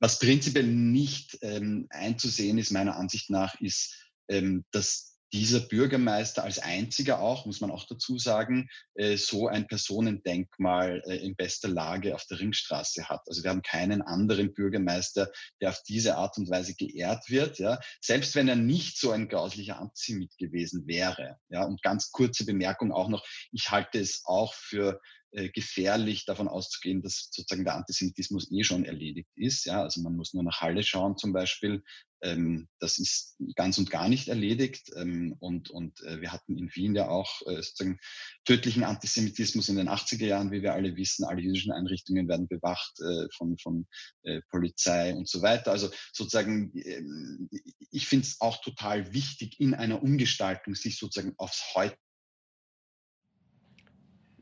Was 0.00 0.18
prinzipiell 0.18 0.66
nicht 0.66 1.38
ähm, 1.42 1.86
einzusehen 1.90 2.58
ist, 2.58 2.70
meiner 2.70 2.96
Ansicht 2.96 3.30
nach, 3.30 3.60
ist, 3.60 3.94
ähm, 4.28 4.64
dass 4.70 5.13
dieser 5.34 5.58
Bürgermeister 5.58 6.44
als 6.44 6.60
einziger 6.60 7.18
auch, 7.18 7.44
muss 7.44 7.60
man 7.60 7.72
auch 7.72 7.86
dazu 7.88 8.18
sagen, 8.18 8.68
äh, 8.94 9.16
so 9.16 9.48
ein 9.48 9.66
Personendenkmal 9.66 11.02
äh, 11.06 11.16
in 11.16 11.34
bester 11.34 11.66
Lage 11.68 12.14
auf 12.14 12.24
der 12.26 12.38
Ringstraße 12.38 13.08
hat. 13.08 13.22
Also 13.26 13.42
wir 13.42 13.50
haben 13.50 13.62
keinen 13.62 14.00
anderen 14.00 14.54
Bürgermeister, 14.54 15.32
der 15.60 15.70
auf 15.70 15.82
diese 15.88 16.16
Art 16.16 16.38
und 16.38 16.48
Weise 16.48 16.76
geehrt 16.76 17.30
wird. 17.30 17.58
Ja. 17.58 17.80
Selbst 18.00 18.36
wenn 18.36 18.46
er 18.46 18.54
nicht 18.54 18.96
so 18.96 19.10
ein 19.10 19.28
grauslicher 19.28 19.80
Antisemit 19.80 20.38
gewesen 20.38 20.86
wäre. 20.86 21.36
Ja. 21.48 21.64
Und 21.64 21.82
ganz 21.82 22.12
kurze 22.12 22.46
Bemerkung 22.46 22.92
auch 22.92 23.08
noch, 23.08 23.26
ich 23.50 23.72
halte 23.72 23.98
es 23.98 24.22
auch 24.26 24.54
für 24.54 25.00
äh, 25.32 25.48
gefährlich 25.48 26.26
davon 26.26 26.46
auszugehen, 26.46 27.02
dass 27.02 27.28
sozusagen 27.32 27.64
der 27.64 27.74
Antisemitismus 27.74 28.52
eh 28.52 28.62
schon 28.62 28.84
erledigt 28.84 29.30
ist. 29.34 29.64
Ja, 29.64 29.82
also 29.82 30.00
man 30.00 30.14
muss 30.14 30.32
nur 30.32 30.44
nach 30.44 30.60
Halle 30.60 30.84
schauen 30.84 31.16
zum 31.16 31.32
Beispiel. 31.32 31.82
Ähm, 32.24 32.68
das 32.80 32.98
ist 32.98 33.36
ganz 33.54 33.78
und 33.78 33.90
gar 33.90 34.08
nicht 34.08 34.28
erledigt. 34.28 34.90
Ähm, 34.96 35.36
und 35.38 35.70
und 35.70 36.00
äh, 36.02 36.20
wir 36.20 36.32
hatten 36.32 36.56
in 36.56 36.74
Wien 36.74 36.94
ja 36.94 37.08
auch 37.08 37.42
äh, 37.42 37.62
sozusagen 37.62 37.98
tödlichen 38.44 38.82
Antisemitismus 38.82 39.68
in 39.68 39.76
den 39.76 39.88
80er 39.88 40.24
Jahren, 40.24 40.50
wie 40.50 40.62
wir 40.62 40.74
alle 40.74 40.96
wissen. 40.96 41.24
Alle 41.24 41.42
jüdischen 41.42 41.72
Einrichtungen 41.72 42.26
werden 42.26 42.48
bewacht 42.48 42.98
äh, 43.00 43.28
von, 43.36 43.58
von 43.58 43.86
äh, 44.22 44.40
Polizei 44.50 45.14
und 45.14 45.28
so 45.28 45.42
weiter. 45.42 45.70
Also 45.70 45.90
sozusagen, 46.12 46.72
ähm, 46.74 47.48
ich 47.90 48.08
finde 48.08 48.26
es 48.26 48.40
auch 48.40 48.60
total 48.62 49.12
wichtig, 49.12 49.60
in 49.60 49.74
einer 49.74 50.02
Umgestaltung 50.02 50.74
sich 50.74 50.98
sozusagen 50.98 51.34
aufs 51.36 51.74
Heute 51.74 51.96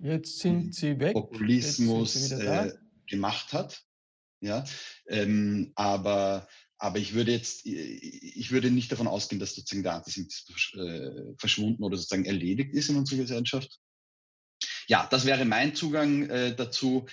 Jetzt 0.02 0.40
sind 0.40 0.74
sie 0.74 0.98
weg. 0.98 1.12
Populismus 1.12 2.14
sie 2.14 2.34
äh, 2.34 2.72
gemacht 3.06 3.52
hat. 3.52 3.84
Ja, 4.40 4.64
ähm, 5.06 5.70
aber, 5.76 6.48
aber 6.82 6.98
ich 6.98 7.14
würde 7.14 7.30
jetzt, 7.30 7.64
ich 7.64 8.50
würde 8.50 8.68
nicht 8.72 8.90
davon 8.90 9.06
ausgehen, 9.06 9.38
dass 9.38 9.54
sozusagen 9.54 9.84
der 9.84 9.94
Antisemitismus 9.94 10.72
äh, 10.74 11.32
verschwunden 11.38 11.84
oder 11.84 11.96
sozusagen 11.96 12.24
erledigt 12.24 12.74
ist 12.74 12.88
in 12.88 12.96
unserer 12.96 13.20
Gesellschaft. 13.20 13.78
Ja, 14.88 15.06
das 15.08 15.24
wäre 15.24 15.44
mein 15.44 15.76
Zugang 15.76 16.28
äh, 16.28 16.56
dazu. 16.56 17.06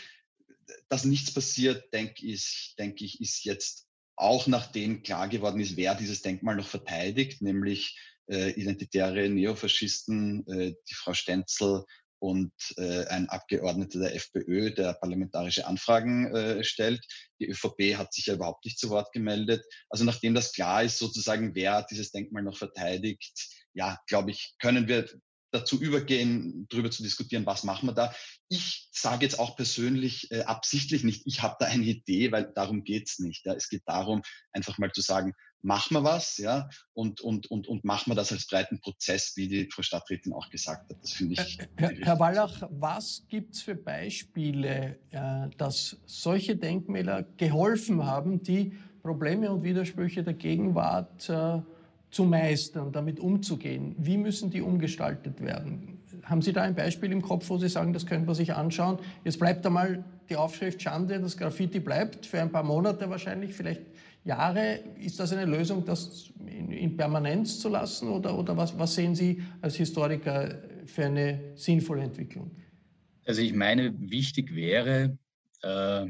Dass 0.88 1.06
nichts 1.06 1.32
passiert, 1.32 1.94
denke 1.94 2.26
ich, 2.26 2.74
denke 2.80 3.06
ich, 3.06 3.22
ist 3.22 3.44
jetzt 3.44 3.86
auch 4.16 4.48
nachdem 4.48 5.04
klar 5.04 5.30
geworden 5.30 5.60
ist, 5.60 5.78
wer 5.78 5.94
dieses 5.94 6.24
Denkmal 6.24 6.56
noch 6.56 6.68
verteidigt, 6.68 7.44
nämlich 7.44 7.96
äh, 8.28 8.50
identitäre 8.60 9.30
Neofaschisten, 9.30 10.48
äh, 10.48 10.74
die 10.90 10.96
Frau 10.96 11.14
Stenzel, 11.14 11.86
und 12.20 12.52
äh, 12.78 13.06
ein 13.08 13.30
Abgeordneter 13.30 14.00
der 14.00 14.16
FPÖ, 14.16 14.72
der 14.72 14.94
parlamentarische 14.94 15.66
Anfragen 15.66 16.34
äh, 16.36 16.64
stellt. 16.64 17.06
Die 17.40 17.48
ÖVP 17.48 17.98
hat 17.98 18.14
sich 18.14 18.28
ja 18.28 18.36
überhaupt 18.36 18.66
nicht 18.66 18.78
zu 18.78 18.90
Wort 18.90 19.12
gemeldet. 19.12 19.66
Also 19.90 20.04
nachdem 20.04 20.36
das 20.36 20.52
klar 20.52 20.84
ist, 20.84 20.98
sozusagen, 20.98 21.56
wer 21.56 21.86
dieses 21.90 22.12
Denkmal 22.12 22.44
noch 22.44 22.58
verteidigt, 22.58 23.48
ja, 23.74 23.98
glaube 24.08 24.32
ich, 24.32 24.56
können 24.60 24.88
wir 24.88 25.08
dazu 25.52 25.82
übergehen, 25.82 26.68
darüber 26.70 26.92
zu 26.92 27.04
diskutieren, 27.04 27.46
was 27.46 27.64
machen 27.64 27.88
wir 27.88 27.94
da. 27.94 28.14
Ich 28.50 28.90
sage 28.92 29.26
jetzt 29.26 29.40
auch 29.40 29.56
persönlich 29.56 30.30
äh, 30.32 30.42
absichtlich 30.42 31.04
nicht, 31.04 31.24
ich 31.26 31.42
habe 31.42 31.56
da 31.60 31.66
eine 31.66 31.86
Idee, 31.86 32.32
weil 32.32 32.52
darum 32.54 32.84
geht's 32.84 33.20
nicht. 33.20 33.46
Ja. 33.46 33.54
Es 33.54 33.70
geht 33.70 33.84
darum, 33.86 34.22
einfach 34.52 34.78
mal 34.78 34.92
zu 34.92 35.02
sagen, 35.02 35.34
machen 35.62 35.96
wir 35.96 36.04
was, 36.04 36.38
ja, 36.38 36.70
und, 36.94 37.22
und, 37.22 37.50
und, 37.52 37.68
und 37.68 37.84
machen 37.84 38.12
wir 38.12 38.16
das 38.16 38.32
als 38.32 38.48
breiten 38.48 38.80
Prozess, 38.80 39.34
wie 39.36 39.48
die 39.48 39.70
Frau 39.72 39.82
Stadträtin 39.82 40.34
auch 40.34 40.50
gesagt 40.50 40.90
hat. 40.90 40.98
Das 41.02 41.12
finde 41.12 41.42
ich. 41.42 41.60
Äh, 41.60 41.68
Herr, 41.76 41.92
Herr 42.02 42.20
Wallach, 42.20 42.64
was 42.70 43.26
gibt 43.28 43.56
es 43.56 43.62
für 43.62 43.76
Beispiele, 43.76 44.98
äh, 45.12 45.50
dass 45.58 45.98
solche 46.06 46.56
Denkmäler 46.56 47.24
geholfen 47.38 48.06
haben, 48.06 48.42
die 48.42 48.74
Probleme 49.02 49.52
und 49.52 49.64
Widersprüche 49.64 50.24
der 50.24 50.34
Gegenwart 50.34 51.30
äh, 51.30 51.62
zu 52.12 52.24
meistern, 52.24 52.92
damit 52.92 53.20
umzugehen? 53.20 53.96
Wie 53.98 54.18
müssen 54.18 54.50
die 54.50 54.62
umgestaltet 54.62 55.42
werden? 55.42 56.00
Haben 56.24 56.42
Sie 56.42 56.54
da 56.54 56.62
ein 56.62 56.76
Beispiel 56.76 57.12
im 57.12 57.22
Kopf, 57.22 57.50
wo 57.50 57.58
Sie 57.58 57.70
sagen, 57.70 57.94
das 57.94 58.06
könnte 58.06 58.26
man 58.26 58.36
sich 58.36 58.54
anschauen? 58.54 59.00
Jetzt 59.24 59.40
bleibt 59.40 59.66
einmal 59.66 60.04
die 60.30 60.36
Aufschrift 60.36 60.82
Schande, 60.82 61.20
das 61.20 61.38
Graffiti 61.38 61.80
bleibt 61.80 62.26
für 62.26 62.42
ein 62.42 62.52
paar 62.52 62.64
Monate 62.64 63.10
wahrscheinlich, 63.10 63.54
vielleicht 63.54 63.82
Jahre. 64.30 64.84
Ist 65.00 65.20
das 65.20 65.34
eine 65.34 65.46
Lösung, 65.46 65.84
das 65.86 66.32
in, 66.46 66.72
in 66.72 66.96
Permanenz 66.96 67.60
zu 67.60 67.68
lassen 67.68 68.08
oder, 68.10 68.38
oder 68.38 68.56
was, 68.56 68.78
was 68.78 68.96
sehen 68.96 69.16
Sie 69.16 69.42
als 69.62 69.76
Historiker 69.76 70.62
für 70.86 71.06
eine 71.06 71.52
sinnvolle 71.56 72.04
Entwicklung? 72.04 72.52
Also 73.26 73.42
ich 73.42 73.54
meine, 73.54 73.94
wichtig 74.00 74.56
wäre, 74.56 75.18
äh, 75.64 76.06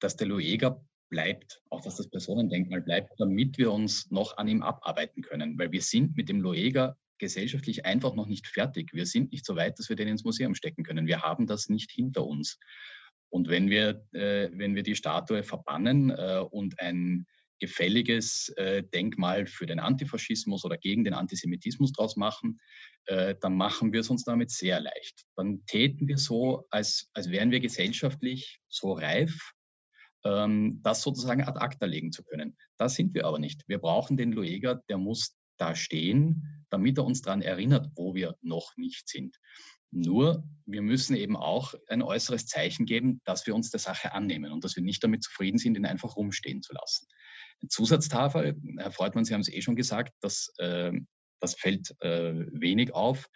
dass 0.00 0.16
der 0.16 0.26
Lueger 0.28 0.80
bleibt, 1.08 1.62
auch 1.70 1.80
dass 1.82 1.96
das 1.96 2.08
Personendenkmal 2.08 2.82
bleibt, 2.82 3.18
damit 3.18 3.56
wir 3.58 3.72
uns 3.72 4.10
noch 4.10 4.36
an 4.36 4.48
ihm 4.48 4.62
abarbeiten 4.62 5.22
können. 5.22 5.58
Weil 5.58 5.72
wir 5.72 5.82
sind 5.82 6.16
mit 6.16 6.28
dem 6.28 6.40
Lueger 6.40 6.96
gesellschaftlich 7.18 7.86
einfach 7.86 8.14
noch 8.14 8.26
nicht 8.26 8.46
fertig. 8.46 8.92
Wir 8.92 9.06
sind 9.06 9.32
nicht 9.32 9.46
so 9.46 9.56
weit, 9.56 9.78
dass 9.78 9.88
wir 9.88 9.96
den 9.96 10.08
ins 10.08 10.24
Museum 10.24 10.54
stecken 10.54 10.84
können. 10.84 11.06
Wir 11.06 11.22
haben 11.22 11.46
das 11.46 11.70
nicht 11.70 11.90
hinter 11.90 12.26
uns. 12.26 12.58
Und 13.30 13.48
wenn 13.48 13.70
wir, 13.70 14.04
äh, 14.12 14.50
wenn 14.52 14.74
wir 14.74 14.82
die 14.82 14.96
Statue 14.96 15.42
verbannen 15.42 16.10
äh, 16.10 16.42
und 16.50 16.78
ein 16.80 17.26
gefälliges 17.58 18.48
äh, 18.56 18.82
Denkmal 18.82 19.46
für 19.46 19.66
den 19.66 19.80
Antifaschismus 19.80 20.64
oder 20.64 20.76
gegen 20.76 21.04
den 21.04 21.14
Antisemitismus 21.14 21.92
draus 21.92 22.16
machen, 22.16 22.60
äh, 23.06 23.34
dann 23.40 23.56
machen 23.56 23.92
wir 23.92 24.00
es 24.00 24.10
uns 24.10 24.24
damit 24.24 24.50
sehr 24.50 24.80
leicht. 24.80 25.24
Dann 25.36 25.64
täten 25.66 26.08
wir 26.08 26.18
so, 26.18 26.66
als, 26.70 27.08
als 27.14 27.30
wären 27.30 27.50
wir 27.50 27.60
gesellschaftlich 27.60 28.60
so 28.68 28.92
reif, 28.92 29.52
ähm, 30.24 30.80
das 30.82 31.02
sozusagen 31.02 31.42
ad 31.42 31.58
acta 31.58 31.86
legen 31.86 32.12
zu 32.12 32.24
können. 32.24 32.56
Das 32.78 32.94
sind 32.94 33.14
wir 33.14 33.26
aber 33.26 33.38
nicht. 33.38 33.62
Wir 33.66 33.78
brauchen 33.78 34.16
den 34.16 34.32
Lueger, 34.32 34.82
der 34.88 34.98
muss 34.98 35.36
da 35.58 35.74
stehen, 35.74 36.66
damit 36.70 36.98
er 36.98 37.04
uns 37.04 37.22
daran 37.22 37.42
erinnert, 37.42 37.88
wo 37.94 38.14
wir 38.14 38.36
noch 38.42 38.76
nicht 38.76 39.08
sind. 39.08 39.38
Nur, 39.92 40.44
wir 40.66 40.82
müssen 40.82 41.16
eben 41.16 41.36
auch 41.36 41.74
ein 41.88 42.02
äußeres 42.02 42.46
Zeichen 42.46 42.86
geben, 42.86 43.20
dass 43.24 43.46
wir 43.46 43.54
uns 43.54 43.70
der 43.70 43.80
Sache 43.80 44.12
annehmen 44.12 44.52
und 44.52 44.64
dass 44.64 44.76
wir 44.76 44.82
nicht 44.82 45.02
damit 45.02 45.22
zufrieden 45.22 45.58
sind, 45.58 45.76
ihn 45.76 45.86
einfach 45.86 46.16
rumstehen 46.16 46.60
zu 46.60 46.74
lassen. 46.74 47.06
Zusatztafel, 47.68 48.56
Herr 48.78 48.90
Freudmann, 48.90 49.24
Sie 49.24 49.34
haben 49.34 49.40
es 49.40 49.52
eh 49.52 49.62
schon 49.62 49.76
gesagt, 49.76 50.12
dass, 50.20 50.52
äh, 50.58 50.92
das 51.40 51.54
fällt 51.54 51.94
äh, 52.00 52.34
wenig 52.52 52.94
auf. 52.94 53.28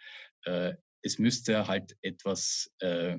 Äh, 0.45 0.73
es 1.03 1.19
müsste 1.19 1.67
halt 1.67 1.97
etwas, 2.01 2.71
äh, 2.79 3.17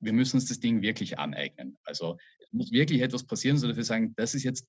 wir 0.00 0.12
müssen 0.12 0.36
uns 0.36 0.46
das 0.46 0.60
Ding 0.60 0.82
wirklich 0.82 1.18
aneignen. 1.18 1.78
Also 1.84 2.18
es 2.40 2.52
muss 2.52 2.72
wirklich 2.72 3.02
etwas 3.02 3.26
passieren, 3.26 3.58
sodass 3.58 3.76
wir 3.76 3.84
sagen, 3.84 4.14
das 4.16 4.34
ist 4.34 4.44
jetzt 4.44 4.66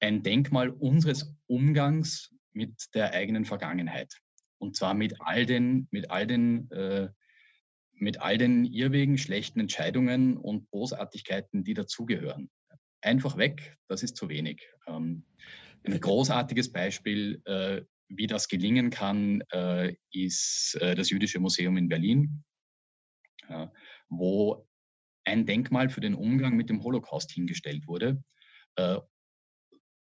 ein 0.00 0.22
Denkmal 0.22 0.70
unseres 0.70 1.34
Umgangs 1.46 2.32
mit 2.52 2.74
der 2.94 3.12
eigenen 3.12 3.44
Vergangenheit. 3.44 4.12
Und 4.58 4.76
zwar 4.76 4.94
mit 4.94 5.20
all 5.20 5.46
den, 5.46 5.88
mit 5.90 6.10
all 6.10 6.26
den, 6.26 6.70
äh, 6.70 7.08
mit 7.92 8.20
all 8.20 8.38
den 8.38 8.64
Irrwegen, 8.64 9.18
schlechten 9.18 9.60
Entscheidungen 9.60 10.36
und 10.36 10.70
Bosartigkeiten, 10.70 11.64
die 11.64 11.74
dazugehören. 11.74 12.50
Einfach 13.02 13.36
weg, 13.36 13.76
das 13.88 14.02
ist 14.02 14.16
zu 14.16 14.28
wenig. 14.28 14.66
Ähm, 14.86 15.24
ein 15.84 16.00
großartiges 16.00 16.72
Beispiel, 16.72 17.42
äh, 17.44 17.82
wie 18.08 18.26
das 18.26 18.48
gelingen 18.48 18.90
kann, 18.90 19.42
äh, 19.52 19.94
ist 20.10 20.76
äh, 20.80 20.94
das 20.94 21.10
Jüdische 21.10 21.40
Museum 21.40 21.76
in 21.76 21.88
Berlin, 21.88 22.44
wo 24.08 24.66
ein 25.24 25.46
Denkmal 25.46 25.88
für 25.88 26.00
den 26.00 26.14
Umgang 26.14 26.56
mit 26.56 26.70
dem 26.70 26.82
Holocaust 26.82 27.30
hingestellt 27.30 27.86
wurde 27.86 28.22
äh, 28.76 28.98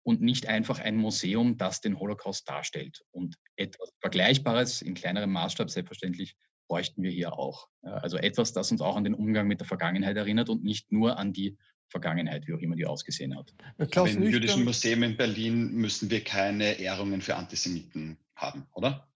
und 0.05 0.21
nicht 0.21 0.49
einfach 0.49 0.81
ein 0.81 0.97
Museum, 0.97 1.57
das 1.57 1.81
den 1.81 1.99
Holocaust 1.99 2.49
darstellt. 2.49 3.03
Und 3.11 3.37
etwas 3.57 3.93
Vergleichbares 4.01 4.83
in 4.83 4.95
kleinerem 4.95 5.31
Maßstab, 5.31 5.71
selbstverständlich, 5.71 6.37
bräuchten 6.69 7.03
wir 7.03 7.11
hier 7.11 7.35
auch. 7.35 7.69
Also 7.83 8.17
etwas, 8.17 8.53
das 8.53 8.73
uns 8.73 8.81
auch 8.81 8.97
an 8.97 9.05
den 9.05 9.15
Umgang 9.15 9.47
mit 9.47 9.61
der 9.61 9.67
Vergangenheit 9.67 10.17
erinnert 10.17 10.49
und 10.49 10.65
nicht 10.65 10.91
nur 10.91 11.19
an 11.19 11.33
die 11.33 11.59
Vergangenheit, 11.93 12.49
wie 12.49 12.55
auch 12.55 12.59
immer 12.59 12.75
die 12.75 12.87
ausgesehen 12.87 13.37
hat. 13.37 13.55
Aber 13.79 14.11
Im 14.11 14.25
Jüdischen 14.25 14.65
Museum 14.65 15.05
in 15.05 15.17
Berlin 15.17 15.73
müssen 15.73 16.11
wir 16.11 16.25
keine 16.25 16.81
Ehrungen 16.81 17.21
für 17.21 17.37
Antisemiten 17.37 18.17
haben, 18.35 18.67
oder? 18.73 19.09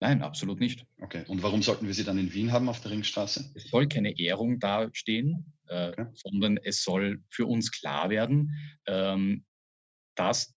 Nein, 0.00 0.20
absolut 0.22 0.58
nicht. 0.58 0.84
Okay. 1.00 1.24
Und 1.28 1.44
warum 1.44 1.62
sollten 1.62 1.86
wir 1.86 1.94
sie 1.94 2.02
dann 2.02 2.18
in 2.18 2.34
Wien 2.34 2.50
haben 2.50 2.68
auf 2.68 2.80
der 2.80 2.90
Ringstraße? 2.90 3.52
Es 3.54 3.70
soll 3.70 3.86
keine 3.86 4.18
Ehrung 4.18 4.58
dastehen, 4.58 5.54
äh, 5.68 5.90
okay. 5.90 6.06
sondern 6.14 6.56
es 6.56 6.82
soll 6.82 7.22
für 7.30 7.46
uns 7.46 7.70
klar 7.70 8.10
werden, 8.10 8.50
ähm, 8.86 9.44
dass, 10.16 10.56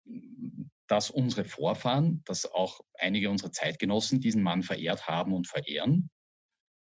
dass 0.87 1.11
unsere 1.11 1.45
Vorfahren, 1.45 2.23
dass 2.25 2.51
auch 2.51 2.81
einige 2.99 3.29
unserer 3.29 3.53
Zeitgenossen 3.53 4.21
diesen 4.21 4.43
Mann 4.43 4.63
verehrt 4.63 5.07
haben 5.07 5.35
und 5.35 5.47
verehren. 5.47 6.09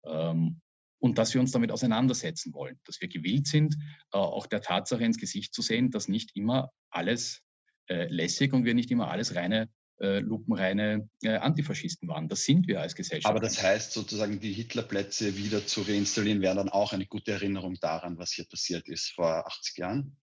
Ähm, 0.06 0.62
und 1.06 1.20
dass 1.20 1.36
wir 1.36 1.40
uns 1.40 1.52
damit 1.52 1.72
auseinandersetzen 1.72 2.52
wollen, 2.56 2.80
dass 2.84 3.00
wir 3.00 3.08
gewillt 3.08 3.46
sind, 3.46 3.76
äh, 4.12 4.18
auch 4.18 4.48
der 4.48 4.62
Tatsache 4.62 5.04
ins 5.04 5.20
Gesicht 5.20 5.54
zu 5.54 5.62
sehen, 5.62 5.92
dass 5.92 6.08
nicht 6.08 6.36
immer 6.36 6.72
alles 6.90 7.44
äh, 7.88 8.08
lässig 8.08 8.54
und 8.54 8.66
wir 8.66 8.74
nicht 8.74 8.90
immer 8.90 9.12
alles 9.12 9.36
reine 9.36 9.70
äh, 10.02 10.18
lupenreine 10.18 11.08
äh, 11.22 11.36
Antifaschisten 11.36 12.10
waren. 12.10 12.28
Das 12.28 12.44
sind 12.44 12.68
wir 12.68 12.82
als 12.82 12.96
Gesellschaft. 12.96 13.30
Aber 13.30 13.40
das 13.40 13.62
heißt 13.62 13.94
sozusagen, 13.94 14.40
die 14.40 14.52
Hitlerplätze 14.52 15.38
wieder 15.38 15.68
zu 15.68 15.84
reinstallieren, 15.84 16.42
wäre 16.42 16.56
dann 16.56 16.70
auch 16.70 16.92
eine 16.92 17.06
gute 17.06 17.34
Erinnerung 17.34 17.76
daran, 17.80 18.18
was 18.18 18.32
hier 18.32 18.46
passiert 18.46 18.90
ist 18.90 19.12
vor 19.12 19.46
80 19.46 19.78
Jahren? 19.78 20.18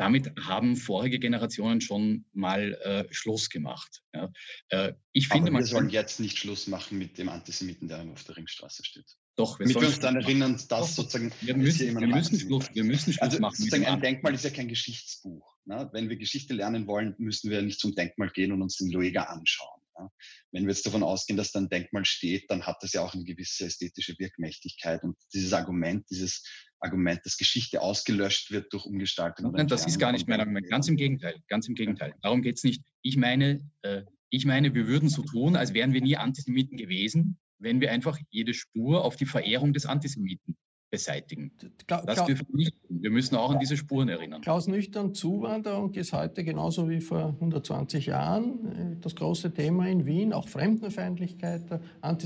damit 0.00 0.32
haben 0.40 0.76
vorige 0.76 1.18
Generationen 1.18 1.82
schon 1.82 2.24
mal 2.32 2.72
äh, 2.72 3.12
Schluss 3.12 3.50
gemacht. 3.50 4.02
Ja. 4.14 4.32
Äh, 4.70 4.94
ich 5.12 5.28
finde, 5.28 5.50
Aber 5.50 5.58
wir 5.58 5.66
sollen 5.66 5.90
jetzt 5.90 6.20
nicht 6.20 6.38
Schluss 6.38 6.68
machen 6.68 6.96
mit 6.96 7.18
dem 7.18 7.28
Antisemiten, 7.28 7.86
der 7.86 8.00
auf 8.10 8.24
der 8.24 8.38
Ringstraße 8.38 8.82
steht. 8.82 9.18
Doch, 9.40 9.58
wir, 9.58 9.66
wir 9.68 9.76
uns 9.78 10.00
dann 10.00 10.16
erinnern, 10.16 10.52
dass 10.52 10.68
doch, 10.68 10.86
sozusagen 10.86 11.32
wir 11.40 11.56
müssen, 11.56 11.98
wir 11.98 12.06
müssen 12.06 12.38
Schluss, 12.38 12.68
wir 12.74 12.84
müssen 12.84 13.14
Schluss 13.14 13.22
also, 13.22 13.40
machen. 13.40 13.56
Sozusagen 13.56 13.86
ein 13.86 14.00
Denkmal 14.02 14.34
ist 14.34 14.44
ja 14.44 14.50
kein 14.50 14.68
Geschichtsbuch. 14.68 15.56
Ne? 15.64 15.88
Wenn 15.94 16.10
wir 16.10 16.16
Geschichte 16.16 16.52
lernen 16.52 16.86
wollen, 16.86 17.14
müssen 17.16 17.50
wir 17.50 17.62
nicht 17.62 17.80
zum 17.80 17.94
Denkmal 17.94 18.28
gehen 18.30 18.52
und 18.52 18.60
uns 18.60 18.76
den 18.76 18.90
Lueger 18.90 19.30
anschauen. 19.30 19.80
Ne? 19.98 20.10
Wenn 20.52 20.64
wir 20.64 20.74
jetzt 20.74 20.84
davon 20.84 21.02
ausgehen, 21.02 21.38
dass 21.38 21.52
da 21.52 21.60
ein 21.60 21.70
Denkmal 21.70 22.04
steht, 22.04 22.50
dann 22.50 22.66
hat 22.66 22.76
das 22.82 22.92
ja 22.92 23.00
auch 23.00 23.14
eine 23.14 23.24
gewisse 23.24 23.64
ästhetische 23.64 24.14
Wirkmächtigkeit. 24.18 25.02
Und 25.04 25.16
dieses 25.32 25.54
Argument, 25.54 26.04
dieses 26.10 26.44
Argument, 26.80 27.20
dass 27.24 27.38
Geschichte 27.38 27.80
ausgelöscht 27.80 28.50
wird 28.50 28.70
durch 28.74 28.84
Umgestaltung. 28.84 29.52
Nein, 29.52 29.68
das 29.68 29.86
ist 29.86 29.98
gar 29.98 30.12
nicht 30.12 30.28
mein 30.28 30.40
Argument. 30.40 30.68
Ganz 30.68 30.86
im 30.86 30.96
Gegenteil. 30.96 31.36
Ganz 31.48 31.66
im 31.66 31.74
Gegenteil. 31.74 32.14
Darum 32.20 32.42
geht 32.42 32.58
es 32.58 32.64
nicht. 32.64 32.82
Ich 33.00 33.16
meine, 33.16 33.60
äh, 33.80 34.02
ich 34.28 34.44
meine, 34.44 34.74
wir 34.74 34.86
würden 34.86 35.08
so 35.08 35.22
tun, 35.22 35.56
als 35.56 35.72
wären 35.72 35.94
wir 35.94 36.02
nie 36.02 36.16
Antisemiten 36.16 36.76
gewesen, 36.76 37.38
wenn 37.60 37.80
wir 37.80 37.92
einfach 37.92 38.18
jede 38.30 38.54
Spur 38.54 39.04
auf 39.04 39.16
die 39.16 39.26
Verehrung 39.26 39.72
des 39.72 39.86
Antisemiten 39.86 40.56
beseitigen. 40.90 41.52
Kla 41.86 42.02
das 42.02 42.24
dürfen 42.24 42.46
wir 42.48 42.56
nicht 42.56 42.74
tun. 42.82 43.00
Wir 43.00 43.10
müssen 43.10 43.36
auch 43.36 43.52
an 43.52 43.60
diese 43.60 43.76
Spuren 43.76 44.08
erinnern. 44.08 44.40
Klaus 44.40 44.66
Nüchtern, 44.66 45.14
Zuwanderung 45.14 45.94
ist 45.94 46.12
heute 46.12 46.42
genauso 46.42 46.90
wie 46.90 47.00
vor 47.00 47.28
120 47.28 48.06
Jahren 48.06 48.96
äh, 48.96 49.00
das 49.00 49.14
große 49.14 49.52
Thema 49.52 49.88
in 49.88 50.04
Wien. 50.04 50.32
Auch 50.32 50.48
Fremdenfeindlichkeit 50.48 51.62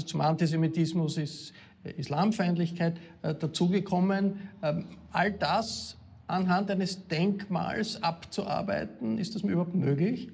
zum 0.07 0.21
Antisemitismus 0.23 1.19
ist 1.19 1.53
Islamfeindlichkeit 1.85 2.99
äh, 3.23 3.35
dazugekommen. 3.35 4.49
Ähm, 4.63 4.87
all 5.11 5.33
das 5.33 5.99
anhand 6.27 6.71
eines 6.71 7.07
Denkmals 7.07 8.03
abzuarbeiten, 8.03 9.19
ist 9.19 9.35
das 9.35 9.43
mir 9.43 9.53
überhaupt 9.53 9.75
möglich? 9.75 10.31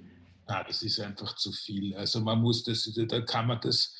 Ja, 0.49 0.65
das 0.65 0.83
ist 0.83 1.01
einfach 1.01 1.37
zu 1.37 1.53
viel. 1.53 1.95
Also 1.95 2.21
man 2.21 2.41
muss 2.41 2.65
das, 2.65 2.93
da 3.09 3.21
kann 3.21 3.47
man 3.47 3.61
das, 3.61 3.95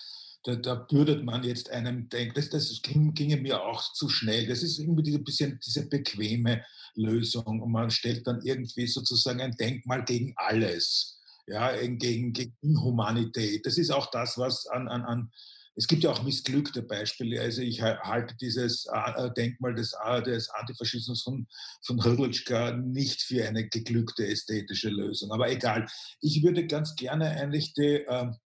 da, 0.45 0.57
da 0.57 0.75
bürdet 0.75 1.25
man 1.25 1.43
jetzt 1.43 1.71
einem 1.71 2.09
denken, 2.09 2.35
das, 2.35 2.51
das 2.51 2.81
ginge 2.83 3.37
mir 3.37 3.63
auch 3.63 3.93
zu 3.93 4.09
schnell. 4.09 4.47
Das 4.47 4.63
ist 4.63 4.79
irgendwie 4.79 5.03
diese 5.03 5.19
bisschen 5.19 5.61
diese 5.65 5.89
bequeme 5.89 6.65
Lösung 6.95 7.61
und 7.61 7.71
man 7.71 7.91
stellt 7.91 8.27
dann 8.27 8.41
irgendwie 8.43 8.87
sozusagen 8.87 9.41
ein 9.41 9.57
Denkmal 9.57 10.05
gegen 10.05 10.33
alles, 10.37 11.21
ja, 11.47 11.77
gegen, 11.87 12.33
gegen 12.33 12.57
Inhumanität. 12.63 13.67
Das 13.67 13.79
ist 13.79 13.91
auch 13.91 14.11
das, 14.11 14.39
was 14.39 14.67
an, 14.67 14.89
an, 14.89 15.03
an 15.03 15.31
es 15.77 15.87
gibt 15.87 16.03
ja 16.03 16.11
auch 16.11 16.23
missglückte 16.23 16.83
Beispiele. 16.83 17.41
Also 17.41 17.63
ich 17.63 17.81
halte 17.81 18.37
dieses 18.41 18.87
äh, 18.93 19.31
Denkmal 19.37 19.75
des, 19.75 19.95
des 20.27 20.51
Antifaschismus 20.51 21.23
von, 21.23 21.47
von 21.83 22.05
Hrdlitschka 22.05 22.73
nicht 22.73 23.23
für 23.23 23.47
eine 23.47 23.69
geglückte 23.69 24.27
ästhetische 24.27 24.91
Lösung. 24.91 25.31
Aber 25.33 25.51
egal. 25.51 25.87
Ich 26.21 26.43
würde 26.43 26.67
ganz 26.67 26.97
gerne 26.97 27.31
eigentlich 27.31 27.73
die, 27.75 28.05
ähm, 28.09 28.37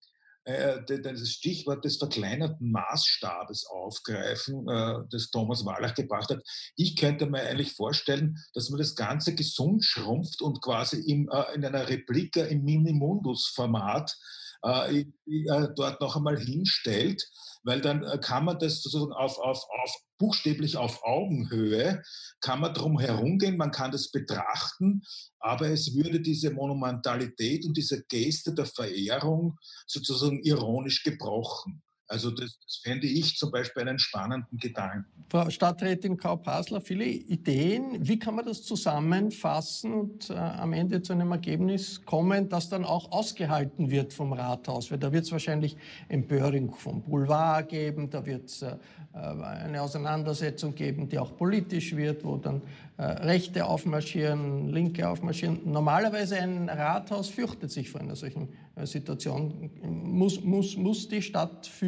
äh, 0.44 0.83
das 0.85 1.30
Stichwort 1.30 1.85
des 1.85 1.96
verkleinerten 1.96 2.70
Maßstabes 2.70 3.66
aufgreifen, 3.66 4.68
äh, 4.68 5.00
das 5.11 5.30
Thomas 5.30 5.64
Wallach 5.64 5.94
gebracht 5.94 6.30
hat. 6.30 6.42
Ich 6.76 6.96
könnte 6.96 7.26
mir 7.26 7.42
eigentlich 7.42 7.72
vorstellen, 7.72 8.38
dass 8.52 8.70
man 8.70 8.78
das 8.78 8.94
Ganze 8.94 9.35
gesund 9.35 9.85
schrumpft 9.85 10.42
und 10.42 10.61
quasi 10.61 11.00
im, 11.11 11.28
äh, 11.30 11.54
in 11.54 11.64
einer 11.64 11.88
Replika 11.88 12.42
im 12.42 12.62
Minimundus-Format 12.64 14.16
äh, 14.64 15.00
äh, 15.00 15.68
dort 15.77 16.00
noch 16.00 16.16
einmal 16.16 16.38
hinstellt, 16.38 17.22
weil 17.64 17.81
dann 17.81 18.03
äh, 18.05 18.18
kann 18.18 18.44
man 18.44 18.59
das 18.59 18.83
sozusagen 18.83 19.12
auf, 19.12 19.38
auf, 19.38 19.62
auf 19.83 19.94
buchstäblich 20.18 20.77
auf 20.77 21.03
Augenhöhe, 21.05 22.03
kann 22.40 22.61
man 22.61 22.72
drum 22.72 22.98
herumgehen, 22.98 23.57
man 23.57 23.72
kann 23.72 23.90
das 23.90 24.11
betrachten, 24.11 25.03
aber 25.38 25.68
es 25.68 25.94
würde 25.94 26.20
diese 26.20 26.50
Monumentalität 26.50 27.64
und 27.66 27.77
diese 27.77 28.05
Geste 28.05 28.55
der 28.55 28.66
Verehrung 28.66 29.59
sozusagen 29.87 30.42
ironisch 30.42 31.03
gebrochen. 31.03 31.83
Also 32.06 32.30
das, 32.30 32.58
das 32.64 32.76
fände 32.82 33.06
ich 33.06 33.36
zum 33.36 33.50
Beispiel 33.50 33.82
einen 33.82 33.98
spannenden 33.98 34.58
Gedanken. 34.58 35.06
Frau 35.30 35.48
Stadträtin 35.48 36.16
Kau-Pasler, 36.16 36.80
viele 36.80 37.06
Ideen. 37.06 38.06
Wie 38.06 38.18
kann 38.18 38.34
man 38.34 38.44
das 38.44 38.62
zusammenfassen 38.62 39.92
und 39.92 40.30
äh, 40.30 40.34
am 40.34 40.72
Ende 40.74 41.00
zu 41.02 41.14
einem 41.14 41.32
Ergebnis 41.32 42.04
kommen, 42.04 42.48
das 42.48 42.68
dann 42.68 42.84
auch 42.84 43.10
ausgehalten 43.10 43.90
wird 43.90 44.12
vom 44.12 44.32
Rathaus? 44.34 44.90
Weil 44.90 44.98
da 44.98 45.12
wird 45.12 45.24
es 45.24 45.32
wahrscheinlich 45.32 45.76
Empörung 46.08 46.74
vom 46.74 47.02
Boulevard 47.02 47.68
geben, 47.68 48.10
da 48.10 48.24
wird 48.24 48.46
es 48.46 48.62
äh, 48.62 48.76
äh, 49.14 49.18
eine 49.18 49.80
Auseinandersetzung 49.80 50.74
geben, 50.74 51.08
die 51.08 51.18
auch 51.18 51.36
politisch 51.36 51.94
wird, 51.94 52.24
wo 52.24 52.36
dann 52.36 52.60
äh, 52.96 53.04
Rechte 53.04 53.64
aufmarschieren, 53.64 54.70
Linke 54.70 55.08
aufmarschieren. 55.08 55.60
Normalerweise 55.64 56.36
ein 56.36 56.68
Rathaus 56.68 57.28
fürchtet 57.28 57.70
sich 57.70 57.90
vor 57.90 58.00
einer 58.00 58.16
solchen 58.16 58.48
äh, 58.74 58.86
Situation. 58.86 59.70
Muss, 59.82 60.42
muss, 60.42 60.76
muss 60.76 61.08
die 61.08 61.22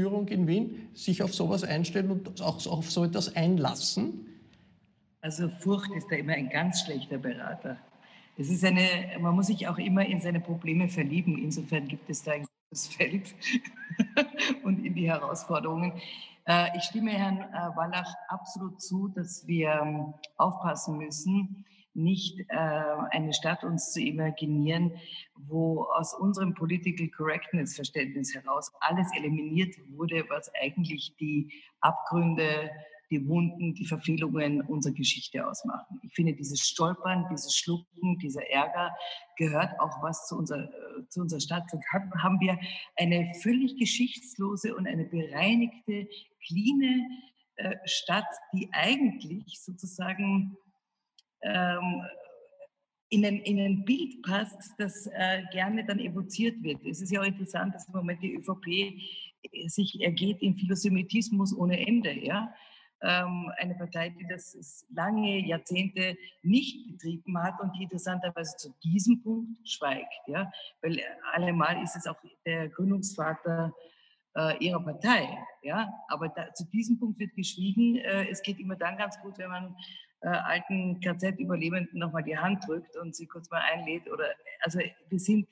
Stadtführung 0.07 0.29
in 0.29 0.47
Wien 0.47 0.89
sich 0.95 1.23
auf 1.23 1.35
sowas 1.35 1.65
einstellen 1.65 2.11
und 2.11 2.41
auch 2.41 2.65
auf 2.67 2.91
so 2.91 3.05
etwas 3.05 3.35
einlassen? 3.35 4.27
Also 5.21 5.49
Furcht 5.49 5.91
ist 5.97 6.07
da 6.11 6.17
immer 6.17 6.35
ein 6.35 6.49
ganz 6.49 6.83
schlechter 6.83 7.19
Berater. 7.19 7.79
Es 8.39 8.51
ist 8.51 8.65
eine, 8.65 8.87
man 9.19 9.35
muss 9.35 9.49
sich 9.49 9.67
auch 9.67 9.79
immer 9.79 10.07
in 10.07 10.21
seine 10.21 10.41
Probleme 10.41 10.89
verlieben. 10.89 11.39
Insofern 11.39 11.89
gibt 11.89 12.09
es 12.09 12.23
da 12.23 12.33
ein 12.33 12.47
gutes 12.69 12.87
Feld 12.95 13.35
und 14.63 14.85
in 14.85 14.95
die 14.95 15.09
Herausforderungen. 15.09 15.93
Äh, 16.47 16.77
ich 16.77 16.85
stimme 16.85 17.11
Herrn 17.11 17.39
äh, 17.39 17.77
Wallach 17.77 18.15
absolut 18.29 18.81
zu, 18.81 19.09
dass 19.09 19.47
wir 19.47 19.81
ähm, 19.83 20.15
aufpassen 20.37 20.99
müssen, 20.99 21.65
nicht 21.97 22.41
äh, 22.49 22.57
eine 23.11 23.33
Stadt 23.33 23.65
uns 23.65 23.93
zu 23.93 24.01
imaginieren, 24.01 24.93
wo 25.35 25.85
aus 25.85 26.15
unserem 26.15 26.55
Political 26.55 27.09
Correctness 27.09 27.75
Verständnis 27.75 28.35
heraus 28.35 28.71
alles 28.81 29.09
eliminiert 29.17 29.75
wurde, 29.89 30.25
was 30.29 30.51
eigentlich 30.55 31.17
die 31.17 31.53
Abgründe 31.81 32.71
die 33.11 33.27
Wunden, 33.29 33.75
die 33.75 33.87
Verfehlungen 33.87 34.63
unserer 34.63 34.95
Geschichte 34.95 35.47
ausmachen. 35.47 36.01
Ich 36.03 36.13
finde, 36.15 36.35
dieses 36.35 36.61
Stolpern, 36.61 37.27
dieses 37.31 37.57
Schlucken, 37.57 38.19
dieser 38.19 38.49
Ärger 38.51 38.95
gehört 39.37 39.79
auch 39.79 40.03
was 40.03 40.27
zu 40.27 40.37
unserer, 40.37 40.65
äh, 40.65 41.09
zu 41.09 41.21
unserer 41.21 41.41
Stadt. 41.41 41.71
Sonst 41.71 41.87
haben 41.93 42.41
wir 42.41 42.59
eine 42.97 43.33
völlig 43.43 43.79
geschichtslose 43.79 44.75
und 44.75 44.87
eine 44.87 45.05
bereinigte, 45.05 46.09
cleane 46.47 47.07
äh, 47.57 47.77
Stadt, 47.85 48.27
die 48.53 48.69
eigentlich 48.73 49.61
sozusagen 49.61 50.57
ähm, 51.43 52.03
in 53.09 53.25
ein, 53.25 53.39
in 53.41 53.61
ein 53.61 53.85
Bild 53.85 54.23
passt, 54.23 54.73
das 54.79 55.07
äh, 55.07 55.43
gerne 55.53 55.85
dann 55.85 56.01
evoziert 56.01 56.63
wird. 56.63 56.85
Es 56.85 57.01
ist 57.01 57.13
ja 57.13 57.21
auch 57.21 57.27
interessant, 57.27 57.75
dass 57.75 57.87
im 57.87 57.95
Moment 57.95 58.23
die 58.23 58.35
ÖVP 58.35 58.67
äh, 58.67 59.69
sich 59.69 60.01
ergeht 60.01 60.43
in 60.43 60.57
Philosemitismus 60.57 61.57
ohne 61.57 61.87
Ende. 61.87 62.13
Ja? 62.13 62.53
Ähm, 63.03 63.53
eine 63.59 63.75
Partei, 63.75 64.11
die 64.11 64.27
das 64.29 64.87
lange 64.93 65.47
Jahrzehnte 65.47 66.17
nicht 66.43 66.91
betrieben 66.91 67.41
hat 67.41 67.61
und 67.61 67.73
die 67.77 67.85
interessanterweise 67.85 68.57
zu 68.57 68.75
diesem 68.83 69.23
Punkt 69.23 69.69
schweigt. 69.69 70.13
Ja? 70.27 70.51
Weil 70.83 71.01
allemal 71.33 71.83
ist 71.83 71.95
es 71.95 72.07
auch 72.07 72.17
der 72.45 72.69
Gründungsvater 72.71 73.73
äh, 74.35 74.65
ihrer 74.65 74.83
Partei. 74.83 75.29
Ja? 75.63 75.93
Aber 76.09 76.29
da, 76.29 76.53
zu 76.55 76.65
diesem 76.71 76.99
Punkt 76.99 77.21
wird 77.21 77.37
geschwiegen. 77.37 77.97
Äh, 77.97 78.29
es 78.31 78.43
geht 78.43 78.59
immer 78.59 78.75
dann 78.75 78.97
ganz 78.97 79.21
gut, 79.21 79.39
wenn 79.39 79.51
man 79.51 79.77
äh, 80.21 80.29
alten 80.29 81.01
KZ-Überlebenden 81.01 81.99
nochmal 81.99 82.23
die 82.23 82.37
Hand 82.37 82.67
drückt 82.67 82.97
und 82.97 83.15
sie 83.15 83.27
kurz 83.27 83.51
mal 83.51 83.63
einlädt. 83.73 84.11
Oder, 84.11 84.27
also 84.61 84.79
wir 85.09 85.19
sind 85.19 85.49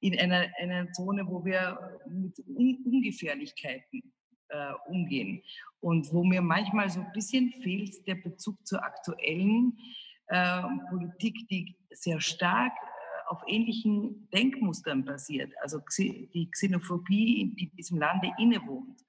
in 0.00 0.18
einer, 0.18 0.48
einer 0.60 0.90
Zone, 0.92 1.26
wo 1.26 1.44
wir 1.44 2.00
mit 2.08 2.38
Un 2.48 2.78
Ungefährlichkeiten 2.84 4.12
äh, 4.48 4.72
umgehen. 4.86 5.42
Und 5.80 6.12
wo 6.12 6.24
mir 6.24 6.42
manchmal 6.42 6.90
so 6.90 7.00
ein 7.00 7.12
bisschen 7.12 7.52
fehlt 7.62 8.06
der 8.06 8.16
Bezug 8.16 8.66
zur 8.66 8.82
aktuellen 8.84 9.78
äh, 10.26 10.62
Politik, 10.90 11.48
die 11.48 11.76
sehr 11.90 12.20
stark 12.20 12.72
äh, 12.72 13.30
auf 13.30 13.42
ähnlichen 13.46 14.28
Denkmustern 14.30 15.04
basiert. 15.04 15.52
Also 15.62 15.80
die 15.98 16.48
Xenophobie, 16.50 17.54
die 17.58 17.70
diesem 17.70 17.98
Lande 17.98 18.30
innewohnt, 18.38 19.00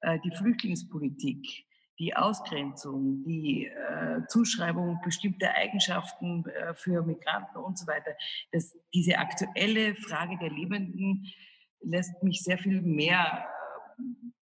äh, 0.00 0.18
die 0.24 0.30
Flüchtlingspolitik, 0.30 1.66
die 1.98 2.14
Ausgrenzung, 2.16 3.22
die 3.24 3.66
äh, 3.66 4.26
Zuschreibung 4.28 5.00
bestimmter 5.04 5.54
Eigenschaften 5.54 6.44
äh, 6.46 6.74
für 6.74 7.02
Migranten 7.02 7.58
und 7.58 7.78
so 7.78 7.86
weiter. 7.86 8.12
Das, 8.52 8.76
diese 8.92 9.18
aktuelle 9.18 9.94
Frage 9.94 10.36
der 10.38 10.50
Lebenden 10.50 11.26
lässt 11.80 12.22
mich 12.22 12.42
sehr 12.42 12.58
viel 12.58 12.82
mehr 12.82 13.46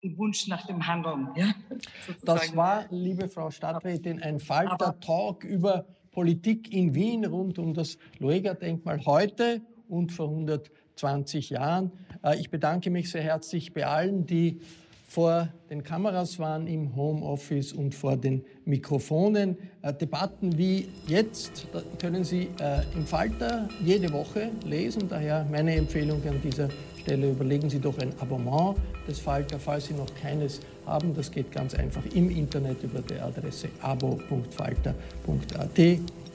den 0.02 0.16
Wunsch 0.18 0.46
nach 0.46 0.66
dem 0.66 0.86
Handeln. 0.86 1.28
Ja, 1.36 1.54
das 2.24 2.54
war, 2.54 2.86
liebe 2.90 3.28
Frau 3.28 3.50
Stadträtin, 3.50 4.22
ein 4.22 4.38
Falter-Talk 4.38 5.44
über 5.44 5.86
Politik 6.10 6.72
in 6.72 6.94
Wien 6.94 7.24
rund 7.24 7.58
um 7.58 7.74
das 7.74 7.98
Lueger-Denkmal 8.18 9.04
heute 9.06 9.62
und 9.88 10.12
vor 10.12 10.28
120 10.28 11.50
Jahren. 11.50 11.92
Äh, 12.22 12.38
ich 12.38 12.50
bedanke 12.50 12.90
mich 12.90 13.10
sehr 13.10 13.22
herzlich 13.22 13.72
bei 13.72 13.86
allen, 13.86 14.26
die 14.26 14.60
vor 15.08 15.48
den 15.70 15.82
Kameras 15.82 16.38
waren 16.38 16.66
im 16.66 16.94
Homeoffice 16.94 17.72
und 17.72 17.94
vor 17.94 18.16
den 18.18 18.44
Mikrofonen. 18.66 19.56
Äh, 19.80 19.94
Debatten 19.94 20.58
wie 20.58 20.86
jetzt 21.06 21.66
können 21.98 22.24
Sie 22.24 22.50
äh, 22.60 22.82
im 22.94 23.06
Falter 23.06 23.70
jede 23.82 24.12
Woche 24.12 24.50
lesen. 24.66 25.08
Daher 25.08 25.46
meine 25.50 25.74
Empfehlung 25.74 26.22
an 26.28 26.40
dieser 26.42 26.68
Stelle, 27.00 27.30
überlegen 27.30 27.70
Sie 27.70 27.78
doch 27.78 27.96
ein 27.98 28.12
Abonnement 28.20 28.76
des 29.08 29.18
Falter, 29.18 29.58
falls 29.58 29.86
Sie 29.86 29.94
noch 29.94 30.14
keines 30.22 30.60
haben. 30.84 31.14
Das 31.14 31.30
geht 31.30 31.52
ganz 31.52 31.74
einfach 31.74 32.04
im 32.14 32.28
Internet 32.30 32.82
über 32.82 33.00
die 33.00 33.18
Adresse 33.18 33.70
abo.falter.at. 33.80 35.78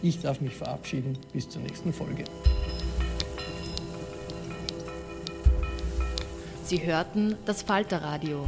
Ich 0.01 0.19
darf 0.19 0.41
mich 0.41 0.55
verabschieden. 0.55 1.15
Bis 1.31 1.47
zur 1.47 1.61
nächsten 1.61 1.93
Folge. 1.93 2.23
Sie 6.65 6.83
hörten 6.83 7.35
das 7.45 7.61
Falterradio, 7.61 8.47